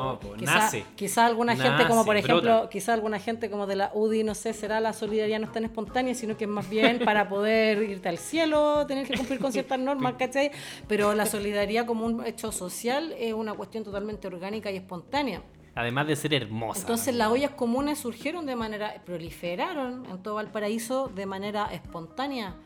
quizá, 0.96 1.26
alguna 1.26 1.56
gente 1.56 1.86
como 1.86 2.04
por 2.04 2.16
ejemplo, 2.16 2.68
quizá 2.70 2.92
alguna 2.92 3.18
gente 3.18 3.50
como 3.50 3.66
de 3.66 3.76
la 3.76 3.90
UDI, 3.94 4.24
no 4.24 4.34
sé, 4.34 4.52
será 4.52 4.80
la 4.80 4.92
solidaridad 4.92 5.38
no 5.38 5.46
es 5.46 5.52
tan 5.52 5.64
espontánea, 5.64 6.14
sino 6.14 6.36
que 6.36 6.44
es 6.44 6.50
más 6.50 6.68
bien 6.68 7.00
para 7.04 7.28
poder 7.28 7.82
irte 7.82 8.08
al 8.08 8.18
cielo, 8.18 8.86
tener 8.86 9.06
que 9.06 9.16
cumplir 9.16 9.40
con 9.40 9.52
ciertas 9.52 9.78
normas, 9.78 10.14
¿cachai? 10.18 10.50
Pero 10.88 11.14
la 11.14 11.26
solidaridad 11.26 11.86
como 11.86 12.04
un 12.04 12.24
hecho 12.26 12.52
social 12.52 13.14
es 13.18 13.32
una 13.32 13.54
cuestión 13.54 13.82
totalmente 13.82 14.26
orgánica 14.26 14.70
y 14.70 14.76
espontánea 14.76 15.42
además 15.76 16.06
de 16.08 16.16
ser 16.16 16.34
hermosa. 16.34 16.80
Entonces 16.80 17.14
las 17.14 17.28
ollas 17.28 17.52
comunes 17.52 17.98
surgieron 17.98 18.46
de 18.46 18.56
manera, 18.56 19.02
proliferaron 19.04 20.06
en 20.06 20.22
todo 20.22 20.34
Valparaíso 20.34 21.08
de 21.14 21.26
manera 21.26 21.66
espontánea, 21.66 22.56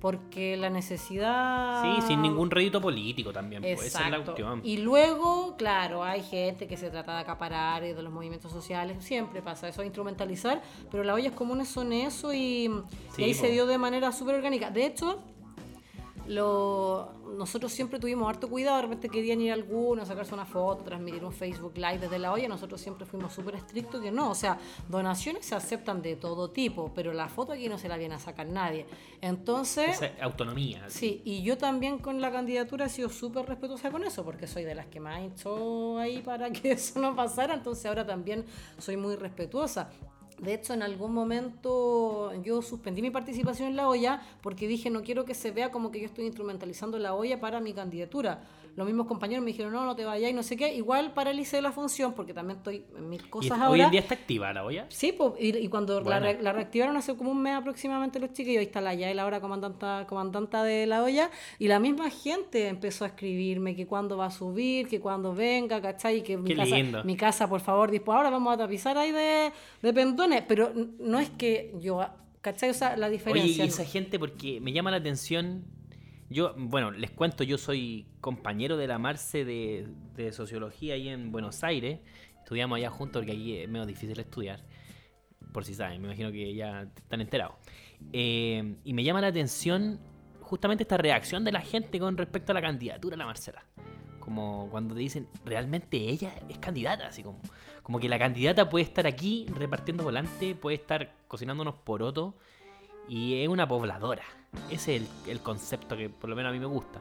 porque 0.00 0.56
la 0.56 0.70
necesidad... 0.70 1.82
Sí, 1.82 2.06
sin 2.06 2.22
ningún 2.22 2.50
rédito 2.50 2.80
político 2.80 3.32
también, 3.32 3.62
pues, 3.62 3.86
esa 3.86 4.04
es 4.04 4.10
la 4.10 4.24
cuestión. 4.24 4.60
Y 4.64 4.78
luego, 4.78 5.56
claro, 5.56 6.04
hay 6.04 6.22
gente 6.22 6.66
que 6.66 6.76
se 6.76 6.88
trata 6.88 7.14
de 7.14 7.20
acaparar 7.20 7.84
y 7.84 7.92
de 7.92 8.02
los 8.02 8.12
movimientos 8.12 8.52
sociales, 8.52 9.04
siempre 9.04 9.42
pasa 9.42 9.68
eso, 9.68 9.82
instrumentalizar, 9.82 10.62
pero 10.90 11.02
las 11.02 11.16
ollas 11.16 11.32
comunes 11.32 11.68
son 11.68 11.92
eso 11.92 12.32
y, 12.32 12.70
ahí 13.18 13.34
se 13.34 13.50
dio 13.50 13.66
de 13.66 13.78
manera 13.78 14.12
súper 14.12 14.36
orgánica. 14.36 14.70
De 14.70 14.86
hecho, 14.86 15.20
lo, 16.34 17.12
nosotros 17.36 17.72
siempre 17.72 17.98
tuvimos 17.98 18.28
harto 18.28 18.48
cuidado, 18.48 18.76
de 18.76 18.82
repente 18.82 19.08
querían 19.08 19.40
ir 19.40 19.52
algunos, 19.52 20.08
sacarse 20.08 20.34
una 20.34 20.44
foto, 20.44 20.84
transmitir 20.84 21.24
un 21.24 21.32
Facebook 21.32 21.72
Live 21.76 21.98
desde 21.98 22.18
la 22.18 22.32
olla, 22.32 22.48
nosotros 22.48 22.80
siempre 22.80 23.06
fuimos 23.06 23.32
súper 23.32 23.56
estrictos 23.56 24.00
que 24.00 24.10
no, 24.10 24.30
o 24.30 24.34
sea, 24.34 24.58
donaciones 24.88 25.46
se 25.46 25.54
aceptan 25.54 26.02
de 26.02 26.16
todo 26.16 26.50
tipo, 26.50 26.92
pero 26.94 27.12
la 27.12 27.28
foto 27.28 27.52
aquí 27.52 27.68
no 27.68 27.78
se 27.78 27.88
la 27.88 27.96
viene 27.96 28.14
a 28.14 28.18
sacar 28.18 28.46
nadie. 28.46 28.86
Entonces... 29.20 30.00
autonomía. 30.20 30.84
Sí, 30.88 31.22
y 31.24 31.42
yo 31.42 31.58
también 31.58 31.98
con 31.98 32.20
la 32.20 32.30
candidatura 32.32 32.86
he 32.86 32.88
sido 32.88 33.08
súper 33.08 33.46
respetuosa 33.46 33.90
con 33.90 34.04
eso, 34.04 34.24
porque 34.24 34.46
soy 34.46 34.64
de 34.64 34.74
las 34.74 34.86
que 34.86 35.00
más 35.00 35.20
he 35.20 35.26
hecho 35.26 35.98
ahí 35.98 36.20
para 36.22 36.50
que 36.52 36.72
eso 36.72 37.00
no 37.00 37.14
pasara, 37.14 37.54
entonces 37.54 37.86
ahora 37.86 38.06
también 38.06 38.44
soy 38.78 38.96
muy 38.96 39.16
respetuosa. 39.16 39.90
De 40.42 40.54
hecho, 40.54 40.74
en 40.74 40.82
algún 40.82 41.14
momento 41.14 42.32
yo 42.42 42.62
suspendí 42.62 43.00
mi 43.00 43.12
participación 43.12 43.68
en 43.68 43.76
la 43.76 43.88
olla 43.88 44.20
porque 44.42 44.66
dije 44.66 44.90
no 44.90 45.04
quiero 45.04 45.24
que 45.24 45.34
se 45.34 45.52
vea 45.52 45.70
como 45.70 45.92
que 45.92 46.00
yo 46.00 46.06
estoy 46.06 46.24
instrumentalizando 46.26 46.98
la 46.98 47.14
olla 47.14 47.38
para 47.38 47.60
mi 47.60 47.72
candidatura. 47.72 48.42
Los 48.76 48.86
mismos 48.86 49.06
compañeros 49.06 49.44
me 49.44 49.50
dijeron 49.50 49.72
no, 49.72 49.84
no 49.84 49.94
te 49.96 50.04
vayas 50.04 50.30
y 50.30 50.34
no 50.34 50.42
sé 50.42 50.56
qué. 50.56 50.74
Igual 50.74 51.12
paralicé 51.12 51.60
la 51.60 51.72
función 51.72 52.14
porque 52.14 52.32
también 52.32 52.58
estoy 52.58 52.84
en 52.96 53.08
mil 53.08 53.28
cosas 53.28 53.52
ahora. 53.52 53.70
¿Hoy 53.70 53.80
en 53.80 53.90
día 53.90 54.00
está 54.00 54.14
activa 54.14 54.52
la 54.52 54.64
olla? 54.64 54.86
Sí, 54.88 55.16
y, 55.38 55.68
cuando 55.68 56.00
la, 56.00 56.20
reactivaron 56.20 56.96
hace 56.96 57.16
como 57.16 57.30
un 57.30 57.42
mes 57.42 57.54
aproximadamente 57.54 58.18
los 58.18 58.32
chiquillos, 58.32 58.60
ahí 58.60 58.66
está 58.66 58.80
la 58.80 58.94
Yael 58.94 59.18
ahora 59.18 59.40
comandanta, 59.40 60.06
comandanta 60.08 60.62
de 60.62 60.86
la 60.86 61.02
olla 61.02 61.30
y 61.58 61.68
la 61.68 61.80
misma 61.80 62.10
gente 62.10 62.68
empezó 62.68 63.04
a 63.04 63.08
escribirme 63.08 63.74
que 63.76 63.86
cuándo 63.86 64.16
va 64.16 64.26
a 64.26 64.30
subir, 64.30 64.88
que 64.88 65.00
cuándo 65.00 65.34
venga, 65.34 65.80
¿cachai? 65.80 66.22
Que 66.22 66.36
mi, 66.36 66.54
casa, 66.54 67.02
mi 67.04 67.16
casa, 67.16 67.48
por 67.48 67.60
favor, 67.60 67.90
dispone 67.90 68.12
ahora 68.18 68.30
vamos 68.30 68.54
a 68.54 68.58
tapizar 68.58 68.98
ahí 68.98 69.10
de, 69.10 69.52
de 69.80 69.92
pentones 69.92 70.42
pero 70.46 70.72
no 70.98 71.18
es 71.18 71.30
que 71.30 71.74
yo, 71.80 72.04
¿cachai? 72.40 72.70
O 72.70 72.74
sea, 72.74 72.96
la 72.96 73.08
diferencia. 73.08 73.64
Oye, 73.64 73.72
esa 73.72 73.84
gente, 73.84 74.18
porque 74.18 74.60
me 74.60 74.72
llama 74.72 74.90
la 74.90 74.98
atención. 74.98 75.64
Yo, 76.32 76.54
bueno, 76.56 76.90
les 76.90 77.10
cuento, 77.10 77.44
yo 77.44 77.58
soy 77.58 78.06
compañero 78.22 78.78
de 78.78 78.86
la 78.86 78.98
Marce 78.98 79.44
de, 79.44 80.32
Sociología 80.32 80.94
ahí 80.94 81.08
en 81.08 81.30
Buenos 81.30 81.62
Aires. 81.62 82.00
Estudiamos 82.38 82.76
allá 82.76 82.90
juntos 82.90 83.20
porque 83.20 83.32
aquí 83.32 83.58
es 83.58 83.68
medio 83.68 83.84
difícil 83.84 84.18
estudiar. 84.18 84.64
Por 85.52 85.66
si 85.66 85.74
saben, 85.74 86.00
me 86.00 86.08
imagino 86.08 86.32
que 86.32 86.54
ya 86.54 86.82
están 86.96 87.20
enterados. 87.20 87.56
Eh, 88.14 88.76
y 88.82 88.94
me 88.94 89.04
llama 89.04 89.20
la 89.20 89.26
atención 89.26 90.00
justamente 90.40 90.84
esta 90.84 90.96
reacción 90.96 91.44
de 91.44 91.52
la 91.52 91.60
gente 91.60 91.98
con 91.98 92.16
respecto 92.16 92.52
a 92.52 92.54
la 92.54 92.62
candidatura 92.62 93.12
de 93.12 93.18
la 93.18 93.26
Marcela. 93.26 93.66
Como 94.18 94.68
cuando 94.70 94.94
te 94.94 95.00
dicen, 95.00 95.28
realmente 95.44 95.98
ella 95.98 96.32
es 96.48 96.58
candidata, 96.58 97.08
así 97.08 97.22
como, 97.22 97.40
como 97.82 97.98
que 98.00 98.08
la 98.08 98.18
candidata 98.18 98.70
puede 98.70 98.84
estar 98.84 99.06
aquí 99.06 99.46
repartiendo 99.54 100.02
volante, 100.02 100.54
puede 100.54 100.76
estar 100.76 101.12
cocinando 101.28 101.62
unos 101.62 101.74
porotos 101.74 102.34
y 103.08 103.42
es 103.42 103.48
una 103.48 103.66
pobladora. 103.66 104.24
Ese 104.70 104.96
es 104.96 105.02
el, 105.26 105.40
concepto 105.40 105.96
que 105.96 106.10
por 106.10 106.28
lo 106.28 106.36
menos 106.36 106.50
a 106.50 106.52
mí 106.52 106.60
me 106.60 106.66
gusta. 106.66 107.00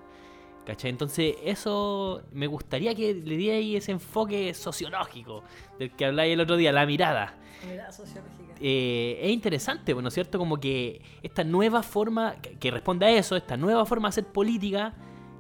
¿Cachai? 0.66 0.92
Entonces, 0.92 1.36
eso 1.44 2.22
me 2.32 2.48
gustaría 2.48 2.94
que 2.94 3.14
le 3.14 3.36
diera 3.36 3.58
ahí 3.58 3.76
ese 3.76 3.92
enfoque 3.92 4.54
sociológico 4.54 5.44
del 5.80 5.92
que 5.92 6.06
habláis 6.06 6.34
el 6.34 6.40
otro 6.40 6.56
día, 6.56 6.72
la 6.72 6.86
mirada. 6.86 7.36
mirada 7.68 7.92
sociológica. 7.92 8.54
Eh, 8.60 9.20
es 9.24 9.32
interesante, 9.32 9.94
¿no 9.96 10.08
es 10.08 10.14
cierto? 10.14 10.38
Como 10.38 10.60
que 10.60 11.02
esta 11.24 11.44
nueva 11.44 11.82
forma, 11.82 12.36
que, 12.36 12.60
que 12.60 12.70
responde 12.70 13.08
a 13.08 13.10
eso, 13.10 13.36
esta 13.36 13.58
nueva 13.58 13.86
forma 13.86 14.08
de 14.08 14.10
hacer 14.10 14.26
política 14.26 14.94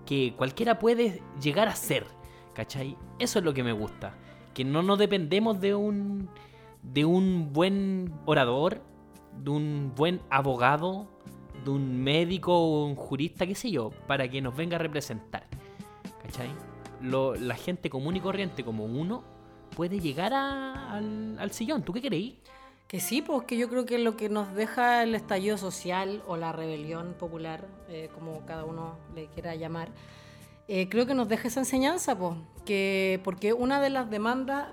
que 0.07 0.33
cualquiera 0.35 0.79
puede 0.79 1.21
llegar 1.41 1.67
a 1.67 1.75
ser. 1.75 2.05
¿Cachai? 2.55 2.97
Eso 3.19 3.39
es 3.39 3.45
lo 3.45 3.53
que 3.53 3.63
me 3.63 3.73
gusta. 3.73 4.15
Que 4.55 4.65
no 4.65 4.81
nos 4.81 4.97
dependemos 4.97 5.61
de 5.61 5.75
un 5.75 6.29
de 6.83 7.05
un 7.05 7.53
buen 7.53 8.13
orador, 8.25 8.81
de 9.37 9.49
un 9.49 9.93
buen 9.95 10.21
abogado, 10.29 11.07
de 11.63 11.69
un 11.71 12.01
médico 12.03 12.57
o 12.57 12.85
un 12.85 12.95
jurista, 12.95 13.45
qué 13.45 13.55
sé 13.55 13.71
yo, 13.71 13.91
para 14.07 14.27
que 14.29 14.41
nos 14.41 14.55
venga 14.55 14.75
a 14.75 14.79
representar. 14.79 15.47
¿Cachai? 16.23 16.49
Lo- 17.01 17.35
la 17.35 17.55
gente 17.55 17.89
común 17.89 18.15
y 18.15 18.19
corriente 18.21 18.63
como 18.63 18.85
uno 18.85 19.23
puede 19.75 19.99
llegar 19.99 20.33
a- 20.33 20.93
al, 20.93 21.37
al 21.39 21.51
sillón. 21.51 21.83
¿Tú 21.83 21.93
qué 21.93 22.01
creí? 22.01 22.39
Que 22.87 22.99
sí, 22.99 23.21
pues 23.21 23.43
que 23.47 23.57
yo 23.57 23.69
creo 23.69 23.85
que 23.85 23.97
lo 23.99 24.17
que 24.17 24.27
nos 24.29 24.53
deja 24.53 25.01
el 25.03 25.15
estallido 25.15 25.57
social 25.57 26.21
o 26.27 26.35
la 26.35 26.51
rebelión 26.51 27.13
popular, 27.17 27.65
eh, 27.89 28.09
como 28.13 28.45
cada 28.45 28.65
uno 28.65 28.97
le 29.15 29.27
quiera 29.27 29.55
llamar, 29.55 29.89
eh, 30.67 30.89
creo 30.89 31.05
que 31.05 31.13
nos 31.13 31.27
deja 31.29 31.47
esa 31.47 31.61
enseñanza, 31.61 32.17
pues, 32.17 32.35
que 32.65 33.19
porque 33.23 33.53
una 33.53 33.79
de 33.81 33.89
las 33.89 34.09
demandas 34.09 34.67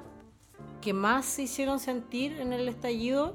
que 0.81 0.93
más 0.93 1.27
se 1.27 1.43
hicieron 1.43 1.79
sentir 1.79 2.33
en 2.41 2.53
el 2.53 2.69
estallido 2.69 3.33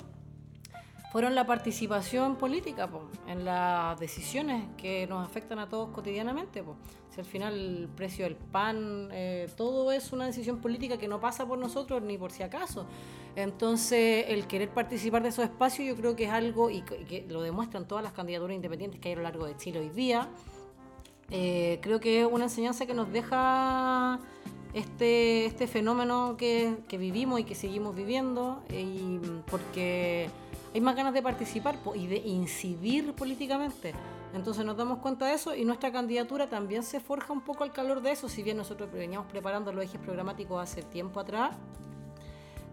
fueron 1.14 1.36
la 1.36 1.46
participación 1.46 2.38
política, 2.38 2.90
pues, 2.90 3.04
en 3.28 3.46
las 3.46 4.00
decisiones 4.00 4.66
que 4.78 5.06
nos 5.06 5.24
afectan 5.24 5.60
a 5.60 5.70
todos 5.70 5.90
cotidianamente. 5.90 6.64
Pues. 6.64 6.76
Si 7.12 7.20
al 7.20 7.28
final 7.28 7.54
el 7.54 7.88
precio 7.88 8.26
del 8.26 8.36
pan, 8.36 9.10
eh, 9.12 9.48
todo 9.56 9.92
es 9.92 10.12
una 10.12 10.26
decisión 10.26 10.60
política 10.60 10.98
que 10.98 11.08
no 11.08 11.20
pasa 11.20 11.46
por 11.46 11.60
nosotros 11.60 12.02
ni 12.02 12.18
por 12.18 12.32
si 12.32 12.42
acaso. 12.42 12.88
Entonces, 13.36 14.26
el 14.28 14.48
querer 14.48 14.70
participar 14.70 15.22
de 15.22 15.30
esos 15.30 15.46
espacios 15.46 15.88
yo 15.88 15.96
creo 15.96 16.16
que 16.16 16.24
es 16.24 16.32
algo, 16.32 16.72
y 16.72 16.82
que, 16.82 17.28
lo 17.30 17.44
demuestran 17.44 17.88
todas 17.88 18.04
las 18.04 18.14
candidaturas 18.14 18.56
independientes 18.56 19.00
que 19.00 19.10
hay 19.10 19.14
a 19.14 19.18
lo 19.18 19.24
largo 19.24 19.46
de 19.46 19.56
Chile 19.56 19.82
hoy 19.82 19.90
día, 19.90 20.30
eh, 21.30 21.78
creo 21.84 22.00
que 22.00 22.22
es 22.22 22.28
una 22.28 22.46
enseñanza 22.46 22.88
que 22.88 22.96
nos 22.96 23.12
deja 23.14 24.20
este, 24.74 25.46
este 25.46 25.68
fenómeno 25.68 26.38
que, 26.38 26.78
que 26.88 26.98
vivimos 26.98 27.40
y 27.40 27.44
que 27.44 27.54
seguimos 27.54 27.96
viviendo, 27.96 28.64
y 28.72 29.20
porque 29.46 30.32
hay 30.74 30.82
más 30.82 30.96
ganas 30.96 31.14
de 31.14 31.22
participar 31.22 31.78
y 31.96 32.08
de 32.08 32.18
incidir 32.18 33.14
políticamente. 33.14 33.94
Entonces 34.34 34.66
nos 34.66 34.76
damos 34.76 35.00
cuenta 35.00 35.28
de 35.28 35.34
eso 35.34 35.56
y 35.56 35.64
nuestra 35.64 35.92
candidatura 35.92 36.50
también 36.50 36.82
se 36.82 37.00
forja 37.00 37.32
un 37.32 37.42
poco 37.42 37.64
al 37.64 37.72
calor 37.72 38.02
de 38.02 38.12
eso, 38.12 38.28
si 38.28 38.42
bien 38.42 38.58
nosotros 38.58 38.92
veníamos 38.92 39.28
preparando 39.28 39.72
los 39.72 39.86
ejes 39.86 40.02
programáticos 40.02 40.62
hace 40.62 40.82
tiempo 40.82 41.20
atrás, 41.20 41.56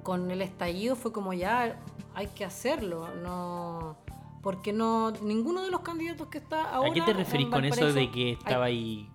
con 0.03 0.31
el 0.31 0.41
estallido 0.41 0.97
fue 0.97 1.13
como 1.13 1.35
ya 1.35 1.79
hay 2.15 2.29
que 2.29 2.45
hacerlo, 2.45 3.09
no 3.23 3.97
porque 4.43 4.73
no 4.73 5.11
ninguno 5.11 5.63
de 5.63 5.71
los 5.71 5.81
candidatos 5.81 6.29
que 6.29 6.39
está 6.39 6.71
ahora 6.71 6.91
¿A 6.91 6.95
qué 6.95 7.03
te 7.03 7.13
referís 7.13 7.49
con 7.49 7.63
eso 7.67 7.93
de 7.93 8.11
que 8.11 8.33
estaba 8.33 8.65
ahí? 8.65 9.07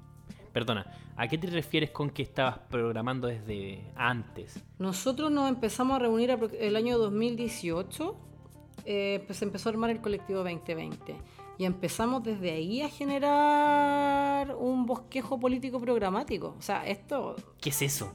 Perdona, 0.54 0.86
¿a 1.18 1.28
qué 1.28 1.40
te 1.40 1.48
refieres 1.48 1.90
con 1.90 2.12
que 2.12 2.22
estabas 2.22 2.60
programando 2.70 3.28
desde 3.28 3.92
antes? 3.96 4.64
Nosotros 4.78 5.32
nos 5.32 5.50
empezamos 5.50 5.96
a 5.96 6.00
reunir 6.00 6.30
el 6.60 6.76
año 6.76 7.00
2018, 7.00 8.16
eh, 8.86 9.24
pues 9.26 9.40
se 9.40 9.46
empezó 9.46 9.70
a 9.70 9.72
armar 9.72 9.90
el 9.90 10.02
colectivo 10.02 10.40
2020 10.44 11.16
y 11.58 11.66
empezamos 11.66 12.24
desde 12.24 12.52
ahí 12.52 12.82
a 12.82 12.90
generar 12.90 14.56
un 14.56 14.86
bosquejo 14.86 15.40
político 15.40 15.80
programático. 15.80 16.56
O 16.58 16.62
sea, 16.62 16.86
esto, 16.86 17.36
¿Qué 17.62 17.70
es 17.70 17.82
eso? 17.82 18.12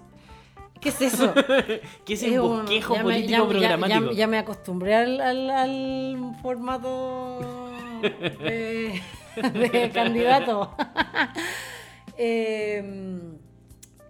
¿qué 0.81 0.88
es 0.90 1.00
eso? 1.02 1.33
¿Qué 2.05 2.12
es 2.14 2.23
el 2.23 2.40
un- 2.40 2.61
bosquejo 2.61 2.97
político 2.97 3.31
ya- 3.31 3.38
ya- 3.38 3.49
programático? 3.49 4.11
Ya, 4.12 4.17
ya 4.19 4.26
me 4.26 4.38
acostumbré 4.38 4.95
al, 4.95 5.21
al- 5.21 5.50
al 5.50 6.37
formato 6.43 7.71
de, 8.02 9.00
de 9.55 9.90
candidato. 9.93 10.75
Eh, 12.23 13.38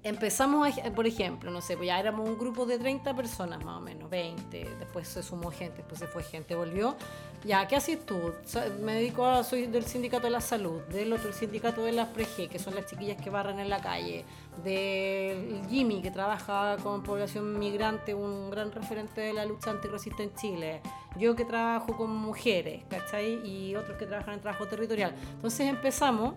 empezamos, 0.03 0.69
a- 0.79 0.91
por 0.93 1.07
ejemplo, 1.07 1.51
no 1.51 1.61
sé, 1.61 1.77
pues 1.77 1.87
ya 1.89 1.99
éramos 2.01 2.29
un 2.29 2.39
grupo 2.39 2.67
de 2.67 2.79
30 2.79 3.15
personas 3.15 3.65
más 3.65 3.77
o 3.79 3.81
menos, 3.81 4.09
20, 4.11 4.69
después 4.79 5.07
se 5.09 5.23
sumó 5.23 5.51
gente, 5.51 5.79
después 5.79 5.99
se 5.99 6.07
fue 6.07 6.23
gente, 6.23 6.55
volvió. 6.55 6.97
Ya, 7.45 7.67
¿qué 7.67 7.77
haces 7.77 8.05
tú? 8.05 8.19
Me 8.83 8.95
dedico 8.97 9.25
a, 9.25 9.43
soy 9.45 9.67
del 9.67 9.87
sindicato 9.87 10.25
de 10.25 10.31
la 10.31 10.43
salud, 10.43 10.83
del 10.89 11.11
otro 11.13 11.29
el 11.29 11.35
sindicato 11.35 11.83
de 11.83 11.93
las 11.93 12.09
PRG, 12.09 12.51
que 12.51 12.59
son 12.59 12.75
las 12.75 12.85
chiquillas 12.85 13.17
que 13.23 13.31
barran 13.31 13.59
en 13.61 13.71
la 13.71 13.81
calle, 13.81 14.27
del 14.63 15.63
Jimmy, 15.69 16.03
que 16.03 16.11
trabaja 16.11 16.77
con 16.83 17.03
población 17.03 17.59
migrante, 17.59 18.15
un 18.15 18.51
gran 18.51 18.71
referente 18.73 19.23
de 19.23 19.33
la 19.33 19.47
lucha 19.47 19.71
antirracista 19.71 20.23
en 20.23 20.35
Chile, 20.35 20.83
yo 21.17 21.35
que 21.35 21.45
trabajo 21.47 21.97
con 21.97 22.15
mujeres, 22.15 22.83
¿cachai? 22.91 23.41
Y 23.47 23.75
otros 23.75 23.97
que 23.97 24.05
trabajan 24.07 24.35
en 24.35 24.41
trabajo 24.41 24.67
territorial. 24.67 25.15
Entonces 25.35 25.67
empezamos 25.69 26.35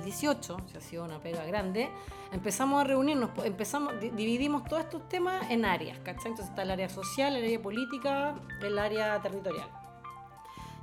2018, 0.00 0.56
se 0.72 0.78
ha 0.78 0.80
sido 0.80 1.04
una 1.04 1.18
pega 1.18 1.44
grande, 1.44 1.88
empezamos 2.32 2.80
a 2.80 2.84
reunirnos, 2.84 3.30
empezamos, 3.44 3.98
di- 4.00 4.10
dividimos 4.10 4.64
todos 4.64 4.82
estos 4.82 5.08
temas 5.08 5.50
en 5.50 5.64
áreas, 5.64 5.98
¿cachai? 5.98 6.28
Entonces 6.32 6.48
está 6.50 6.62
el 6.62 6.70
área 6.70 6.88
social, 6.88 7.36
el 7.36 7.44
área 7.44 7.62
política, 7.62 8.34
el 8.62 8.78
área 8.78 9.20
territorial. 9.20 9.68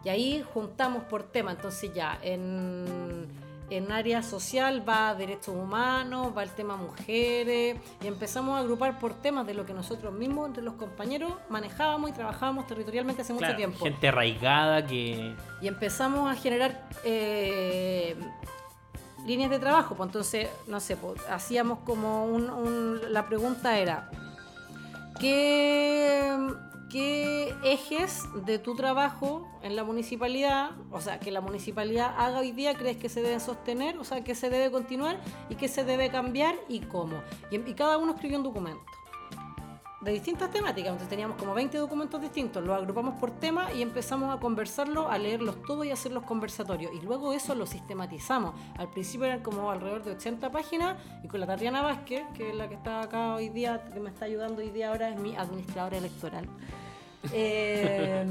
Y 0.03 0.09
ahí 0.09 0.45
juntamos 0.53 1.03
por 1.03 1.23
tema, 1.23 1.51
entonces 1.51 1.91
ya, 1.93 2.17
en, 2.21 3.27
en 3.69 3.91
área 3.91 4.21
social 4.23 4.87
va 4.87 5.13
derechos 5.15 5.53
humanos, 5.55 6.31
va 6.37 6.43
el 6.43 6.51
tema 6.51 6.77
mujeres, 6.77 7.75
y 8.01 8.07
empezamos 8.07 8.55
a 8.55 8.59
agrupar 8.59 8.99
por 8.99 9.15
temas 9.15 9.45
de 9.45 9.53
lo 9.53 9.65
que 9.65 9.73
nosotros 9.73 10.13
mismos, 10.13 10.47
entre 10.47 10.63
los 10.63 10.75
compañeros, 10.75 11.33
manejábamos 11.49 12.11
y 12.11 12.13
trabajábamos 12.13 12.67
territorialmente 12.67 13.23
hace 13.23 13.33
mucho 13.33 13.53
tiempo. 13.55 13.83
gente 13.83 14.07
arraigada 14.07 14.85
que... 14.85 15.35
Y 15.61 15.67
empezamos 15.67 16.31
a 16.31 16.35
generar 16.39 16.87
eh, 17.03 18.15
líneas 19.27 19.51
de 19.51 19.59
trabajo. 19.59 19.95
Pues 19.95 20.07
entonces, 20.07 20.49
no 20.67 20.79
sé, 20.79 20.95
pues, 20.97 21.21
hacíamos 21.29 21.79
como 21.79 22.25
un, 22.25 23.01
La 23.11 23.27
pregunta 23.27 23.77
era: 23.77 24.09
¿qué, 25.19 26.35
¿qué 26.89 27.53
ejes 27.63 28.23
de 28.45 28.57
tu 28.57 28.75
trabajo 28.75 29.47
en 29.61 29.75
la 29.75 29.83
municipalidad, 29.83 30.71
o 30.91 31.01
sea, 31.01 31.19
que 31.19 31.31
la 31.31 31.41
municipalidad 31.41 32.15
haga 32.17 32.39
hoy 32.39 32.53
día, 32.53 32.73
crees 32.75 32.97
que 32.97 33.09
se 33.09 33.21
deben 33.21 33.41
sostener, 33.41 33.97
o 33.99 34.03
sea, 34.03 34.23
que 34.23 34.33
se 34.33 34.49
debe 34.49 34.71
continuar 34.71 35.19
y 35.49 35.55
que 35.55 35.67
se 35.67 35.83
debe 35.83 36.09
cambiar 36.09 36.55
y 36.69 36.79
cómo? 36.79 37.21
Y, 37.51 37.57
y 37.57 37.73
cada 37.73 37.97
uno 37.97 38.13
escribió 38.13 38.37
un 38.37 38.43
documento 38.43 38.96
de 40.07 40.13
distintas 40.13 40.49
temáticas. 40.49 40.91
Entonces 40.91 41.09
teníamos 41.09 41.37
como 41.37 41.53
20 41.53 41.77
documentos 41.77 42.21
distintos, 42.21 42.63
los 42.63 42.75
agrupamos 42.75 43.19
por 43.19 43.31
tema 43.31 43.71
y 43.73 43.81
empezamos 43.81 44.35
a 44.35 44.39
conversarlos, 44.39 45.07
a 45.09 45.17
leerlos 45.17 45.61
todos 45.63 45.85
y 45.85 45.91
a 45.91 45.93
hacer 45.93 46.13
los 46.13 46.23
conversatorios. 46.23 46.93
Y 46.93 47.01
luego 47.01 47.33
eso 47.33 47.53
lo 47.55 47.65
sistematizamos. 47.65 48.55
Al 48.77 48.89
principio 48.89 49.25
eran 49.25 49.41
como 49.41 49.69
alrededor 49.69 50.03
de 50.03 50.11
80 50.11 50.49
páginas 50.51 50.97
y 51.23 51.27
con 51.27 51.41
la 51.41 51.45
Tatiana 51.45 51.81
Vázquez, 51.81 52.23
que 52.33 52.49
es 52.49 52.55
la 52.55 52.69
que 52.69 52.75
está 52.75 53.01
acá 53.01 53.35
hoy 53.35 53.49
día, 53.49 53.83
que 53.93 53.99
me 53.99 54.09
está 54.09 54.25
ayudando 54.25 54.61
hoy 54.61 54.69
día 54.69 54.89
ahora, 54.89 55.09
es 55.09 55.19
mi 55.19 55.35
administradora 55.35 55.97
electoral. 55.97 56.47
Eh, 57.33 58.25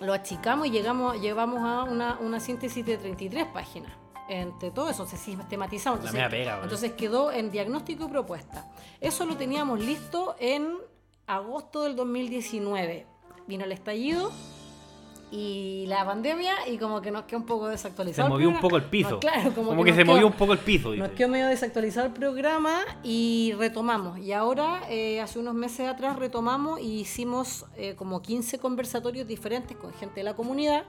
lo 0.00 0.12
achicamos 0.12 0.66
y 0.66 0.70
llegamos, 0.70 1.20
llevamos 1.20 1.60
a 1.60 1.84
una, 1.84 2.18
una 2.18 2.40
síntesis 2.40 2.84
de 2.84 2.96
33 2.96 3.46
páginas. 3.46 3.92
Entre 4.28 4.72
todo 4.72 4.90
eso, 4.90 5.06
se 5.06 5.16
sistematizamos. 5.16 6.00
Pega, 6.10 6.60
entonces 6.60 6.92
quedó 6.92 7.30
en 7.30 7.52
diagnóstico 7.52 8.06
y 8.06 8.08
propuesta. 8.08 8.66
Eso 9.00 9.24
lo 9.26 9.36
teníamos 9.36 9.78
listo 9.78 10.34
en 10.40 10.78
agosto 11.26 11.82
del 11.82 11.96
2019. 11.96 13.06
Vino 13.46 13.64
el 13.64 13.72
estallido 13.72 14.30
y 15.32 15.84
la 15.88 16.04
pandemia 16.04 16.68
y 16.68 16.78
como 16.78 17.00
que 17.00 17.10
nos 17.10 17.24
quedó 17.24 17.40
un 17.40 17.46
poco 17.46 17.66
Se 17.66 17.72
desactualizado. 17.72 18.28
el 18.28 18.32
movió 18.32 18.48
un 18.48 18.60
poco 18.60 18.76
el 18.76 18.84
piso. 18.84 19.10
No, 19.10 19.20
claro, 19.20 19.52
como, 19.54 19.70
como 19.70 19.82
que, 19.84 19.90
que, 19.90 19.90
nos 19.90 19.96
se 19.96 20.02
quedó- 20.04 20.12
movió 20.14 20.26
un 20.28 20.32
poco 20.34 20.52
el 20.52 20.58
piso. 20.60 20.88
Nos 20.94 21.08
dice. 21.08 21.14
quedó 21.16 21.28
medio 21.28 21.46
desactualizado 21.48 22.06
el 22.06 22.12
programa 22.12 22.80
y 23.02 23.52
retomamos. 23.58 24.18
Y 24.18 24.32
ahora, 24.32 24.82
eh, 24.88 25.20
hace 25.20 25.38
unos 25.40 25.54
meses 25.54 25.88
atrás, 25.88 26.16
retomamos 26.16 26.80
y 26.80 27.00
hicimos 27.00 27.66
eh, 27.76 27.94
como 27.96 28.22
15 28.22 28.58
conversatorios 28.58 29.26
diferentes 29.26 29.76
con 29.76 29.92
gente 29.94 30.20
de 30.20 30.24
la 30.24 30.34
comunidad, 30.34 30.84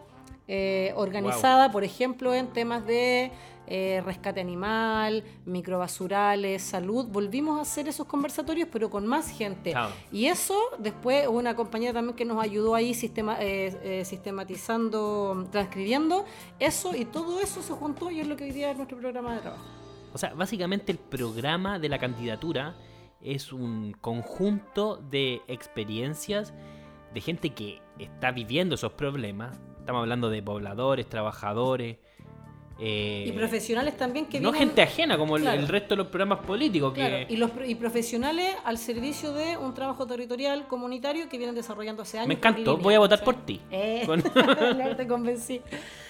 eh, 0.47 0.93
organizada, 0.95 1.71
por 1.71 1.83
ejemplo, 1.83 2.33
en 2.33 2.47
temas 2.47 2.85
de 2.85 3.31
eh, 3.67 4.01
rescate 4.05 4.39
animal, 4.39 5.23
microbasurales, 5.45 6.61
salud. 6.61 7.05
Volvimos 7.07 7.59
a 7.59 7.63
hacer 7.63 7.89
esos 7.89 8.07
conversatorios, 8.07 8.69
pero 8.71 8.89
con 8.89 9.05
más 9.05 9.29
gente. 9.29 9.71
Claro. 9.71 9.93
Y 10.11 10.27
eso, 10.27 10.57
después 10.79 11.27
hubo 11.27 11.37
una 11.37 11.55
compañera 11.55 11.93
también 11.93 12.15
que 12.15 12.23
nos 12.23 12.41
ayudó 12.41 12.75
ahí 12.75 12.93
sistema, 12.93 13.35
eh, 13.41 14.03
sistematizando, 14.05 15.47
transcribiendo. 15.51 16.23
Eso 16.59 16.95
y 16.95 17.03
todo 17.03 17.41
eso 17.41 17.61
se 17.61 17.73
juntó 17.73 18.09
y 18.09 18.21
es 18.21 18.27
lo 18.27 18.37
que 18.37 18.45
hoy 18.45 18.51
día 18.51 18.71
es 18.71 18.77
nuestro 18.77 18.97
programa 18.97 19.35
de 19.35 19.41
trabajo. 19.41 19.63
O 20.13 20.17
sea, 20.17 20.33
básicamente 20.33 20.93
el 20.93 20.97
programa 20.97 21.77
de 21.77 21.89
la 21.89 21.99
candidatura 21.99 22.75
es 23.21 23.51
un 23.51 23.93
conjunto 23.99 24.95
de 24.95 25.41
experiencias 25.47 26.53
de 27.13 27.21
gente 27.21 27.49
que 27.49 27.81
está 27.99 28.31
viviendo 28.31 28.75
esos 28.75 28.93
problemas. 28.93 29.59
Estamos 29.87 30.01
hablando 30.01 30.29
de 30.29 30.43
pobladores, 30.43 31.07
trabajadores. 31.07 31.95
eh, 32.77 33.23
Y 33.25 33.31
profesionales 33.31 33.95
también 33.95 34.25
que 34.25 34.41
no 34.41 34.51
vienen... 34.51 34.67
gente 34.67 34.81
ajena 34.81 35.17
como 35.17 35.37
el- 35.37 35.43
Claro. 35.43 35.61
el 35.61 35.67
resto 35.69 35.89
de 35.95 35.95
los 35.95 36.07
programas 36.07 36.39
políticos. 36.45 36.93
Claro, 36.93 37.25
que 37.25 37.33
y, 37.33 37.37
los, 37.37 37.51
y 37.65 37.73
profesionales 37.75 38.53
al 38.65 38.77
servicio 38.79 39.31
de 39.31 39.55
un 39.55 39.73
trabajo 39.73 40.05
territorial 40.05 40.67
comunitario 40.67 41.29
que 41.29 41.37
vienen 41.37 41.55
desarrollando 41.55 42.01
hace 42.01 42.17
años. 42.17 42.27
Me 42.27 42.33
encantó, 42.33 42.75
voy 42.77 42.95
a 42.95 42.99
votar 42.99 43.23
por 43.23 43.45
ti. 43.45 43.61
Eh, 43.71 44.03
Con- 44.05 44.21
te 44.97 45.07
convencí. 45.07 45.61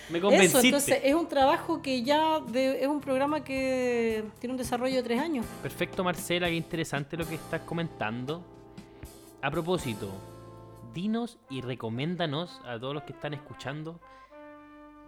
Me 0.10 0.18
Eso, 0.18 0.28
convenciste. 0.28 0.66
entonces 0.70 1.00
es 1.04 1.14
un 1.14 1.28
trabajo 1.28 1.80
que 1.84 2.02
ya 2.02 2.40
de- 2.40 2.82
es 2.82 2.88
un 2.88 3.00
programa 3.00 3.44
que 3.44 4.24
tiene 4.40 4.54
un 4.54 4.58
desarrollo 4.58 4.96
de 4.96 5.04
tres 5.04 5.22
años. 5.22 5.46
Perfecto, 5.62 6.04
Marcela, 6.04 6.48
qué 6.48 6.56
interesante 6.56 7.16
lo 7.16 7.28
que 7.28 7.36
estás 7.36 7.62
comentando. 7.62 8.42
A 9.40 9.52
propósito, 9.52 10.10
dinos 10.94 11.40
y 11.50 11.62
recomiéndanos 11.62 12.62
a 12.66 12.80
todos 12.80 12.94
los 12.94 13.04
que 13.04 13.14
están 13.14 13.34
escuchando 13.34 14.00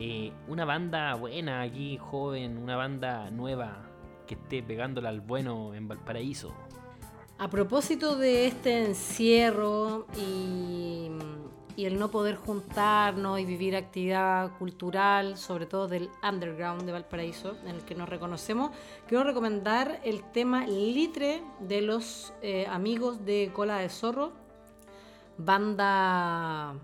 eh, 0.02 0.32
una 0.48 0.63
banda 0.63 1.13
buena 1.15 1.62
aquí, 1.62 1.98
joven, 1.98 2.58
una 2.58 2.78
banda 2.78 3.30
nueva 3.32 3.86
que 4.26 4.36
esté 4.36 4.63
pegándola 4.63 5.10
al 5.10 5.20
bueno 5.20 5.74
en 5.74 5.89
Valparaíso. 5.89 6.54
A 7.38 7.50
propósito 7.50 8.15
de 8.15 8.48
este 8.48 8.86
encierro 8.86 10.08
y, 10.15 11.10
y, 11.76 11.86
el 11.86 12.00
no 12.00 12.12
poder 12.12 12.38
juntarnos 12.38 13.42
y 13.42 13.46
vivir 13.46 13.76
actividad 13.76 14.58
cultural, 14.58 15.36
sobre 15.36 15.65
todo 15.65 15.89
del 15.89 16.10
underground 16.24 16.84
de 16.84 16.94
Valparaíso, 16.94 17.58
en 17.65 17.76
el 17.76 17.84
que 17.84 17.96
nos 17.96 18.08
reconocemos, 18.08 18.72
quiero 19.06 19.26
recomendar 19.26 20.00
el 20.06 20.24
tema 20.32 20.65
Litre 20.65 21.44
de 21.60 21.82
los 21.82 22.32
eh, 22.42 22.68
amigos 22.70 23.26
de 23.26 23.52
Cola 23.54 23.80
de 23.80 23.89
Zorro, 23.89 24.32
banda 25.39 26.75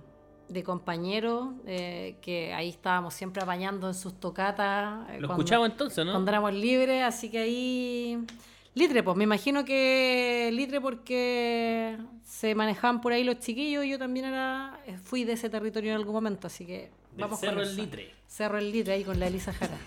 de 0.47 0.63
compañeros 0.63 1.49
eh, 1.65 2.15
que 2.21 2.53
ahí 2.53 2.69
estábamos 2.69 3.13
siempre 3.13 3.41
apañando 3.43 3.87
en 3.87 3.93
sus 3.93 4.19
tocatas. 4.19 5.09
eh, 5.09 5.19
Lo 5.19 5.27
escuchamos 5.29 5.69
entonces, 5.69 6.05
¿no? 6.05 6.11
Cuando 6.11 6.29
éramos 6.31 6.53
libres, 6.53 7.03
así 7.03 7.29
que 7.29 7.39
ahí. 7.39 8.17
Litre, 8.73 9.03
pues 9.03 9.15
me 9.15 9.23
imagino 9.23 9.63
que 9.63 10.49
Litre 10.53 10.81
porque 10.81 11.97
se 12.23 12.55
manejaban 12.55 12.99
por 12.99 13.13
ahí 13.13 13.23
los 13.23 13.39
chiquillos 13.39 13.85
y 13.85 13.89
yo 13.91 13.97
también 13.97 14.25
era 14.25 14.77
fui 15.03 15.23
de 15.23 15.33
ese 15.33 15.49
territorio 15.49 15.91
en 15.91 15.95
algún 15.97 16.13
momento, 16.13 16.47
así 16.47 16.65
que 16.65 16.91
Del 17.11 17.21
vamos 17.21 17.39
Cerro 17.39 17.59
con 17.61 17.63
El. 17.63 17.75
Litre. 17.75 18.11
Cerro 18.27 18.57
el 18.57 18.71
Litre 18.71 18.93
ahí 18.93 19.03
con 19.05 19.17
la 19.19 19.27
Elisa 19.27 19.53
Jara. 19.53 19.77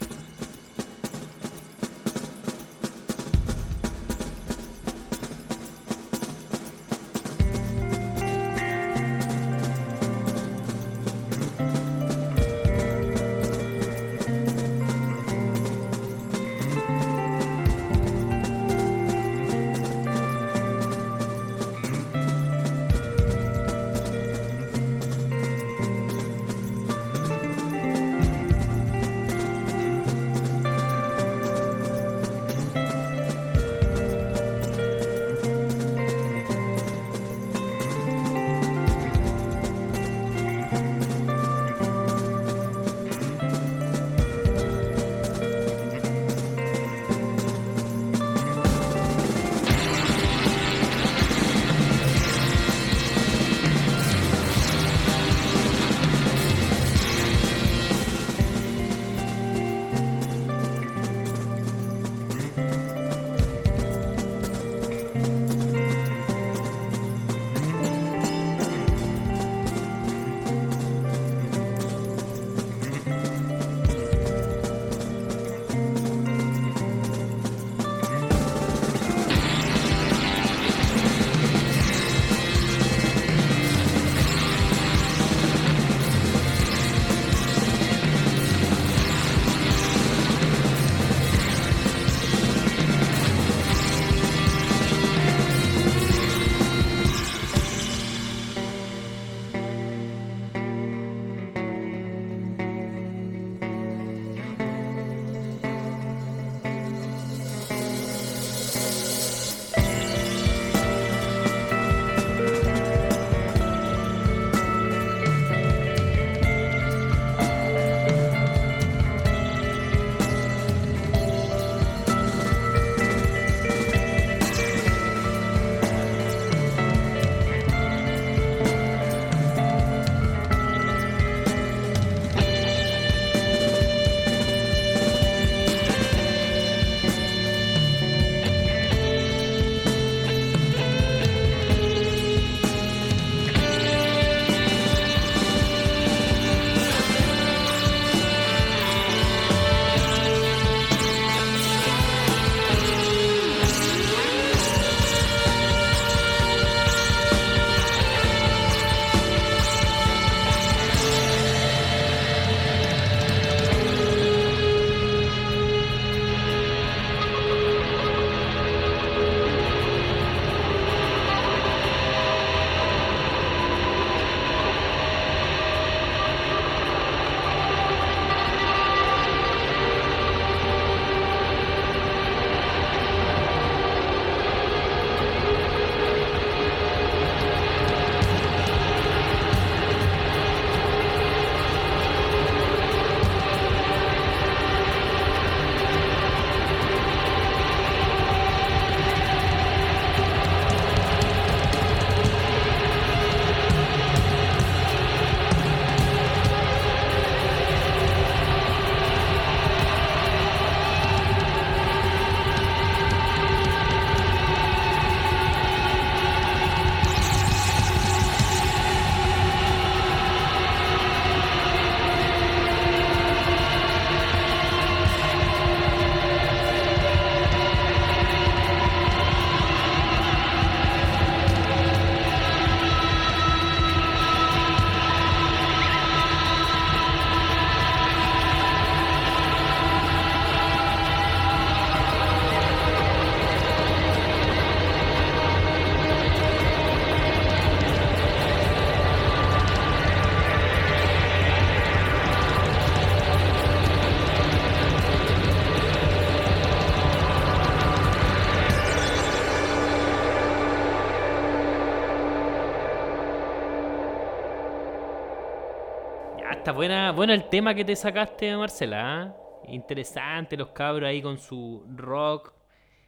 Está 266.69 266.77
buena, 266.77 267.13
bueno 267.13 267.33
el 267.33 267.49
tema 267.49 267.75
que 267.75 267.83
te 267.83 267.97
sacaste, 267.97 268.55
Marcela. 268.55 269.23
¿ah? 269.23 269.37
Interesante, 269.69 270.55
los 270.55 270.69
cabros 270.69 271.09
ahí 271.09 271.23
con 271.23 271.39
su 271.39 271.83
rock, 271.97 272.53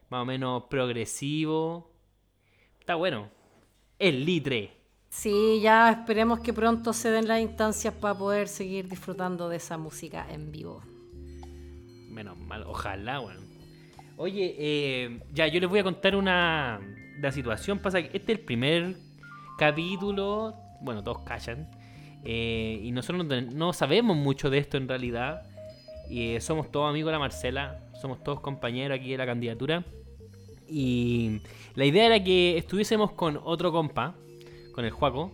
más 0.08 0.22
o 0.22 0.24
menos 0.24 0.62
progresivo. 0.70 1.92
Está 2.78 2.94
bueno. 2.94 3.28
El 3.98 4.24
litre. 4.24 4.72
Sí, 5.10 5.60
ya 5.60 5.90
esperemos 5.90 6.40
que 6.40 6.54
pronto 6.54 6.94
se 6.94 7.10
den 7.10 7.28
las 7.28 7.38
instancias 7.42 7.92
para 7.92 8.14
poder 8.14 8.48
seguir 8.48 8.88
disfrutando 8.88 9.50
de 9.50 9.56
esa 9.56 9.76
música 9.76 10.26
en 10.30 10.50
vivo. 10.50 10.80
Menos 12.08 12.38
mal, 12.38 12.64
ojalá, 12.66 13.18
bueno. 13.18 13.42
Oye, 14.16 14.56
eh, 14.58 15.20
ya 15.34 15.46
yo 15.48 15.60
les 15.60 15.68
voy 15.68 15.80
a 15.80 15.84
contar 15.84 16.16
una 16.16 16.80
la 17.18 17.30
situación. 17.30 17.78
Pasa 17.78 18.00
que 18.00 18.06
este 18.16 18.32
es 18.32 18.38
el 18.38 18.40
primer 18.40 18.96
capítulo, 19.58 20.54
bueno, 20.80 21.04
todos 21.04 21.18
callan, 21.24 21.70
eh, 22.24 22.80
y 22.82 22.92
nosotros 22.92 23.26
no, 23.52 23.72
sabemos 23.72 24.16
mucho 24.16 24.50
de 24.50 24.58
esto 24.58 24.76
en 24.76 24.88
realidad. 24.88 25.42
Eh, 26.10 26.40
somos 26.40 26.70
todos 26.70 26.90
amigos 26.90 27.08
de 27.08 27.12
la 27.12 27.18
Marcela, 27.18 27.80
somos 28.00 28.22
todos 28.22 28.40
compañeros 28.40 28.98
aquí 28.98 29.10
de 29.10 29.18
la 29.18 29.26
candidatura. 29.26 29.84
Y 30.68 31.40
la 31.74 31.84
idea 31.84 32.06
era 32.06 32.22
que 32.22 32.56
estuviésemos 32.56 33.12
con 33.12 33.40
otro 33.42 33.72
compa, 33.72 34.14
con 34.72 34.84
el 34.84 34.90
Juaco, 34.90 35.32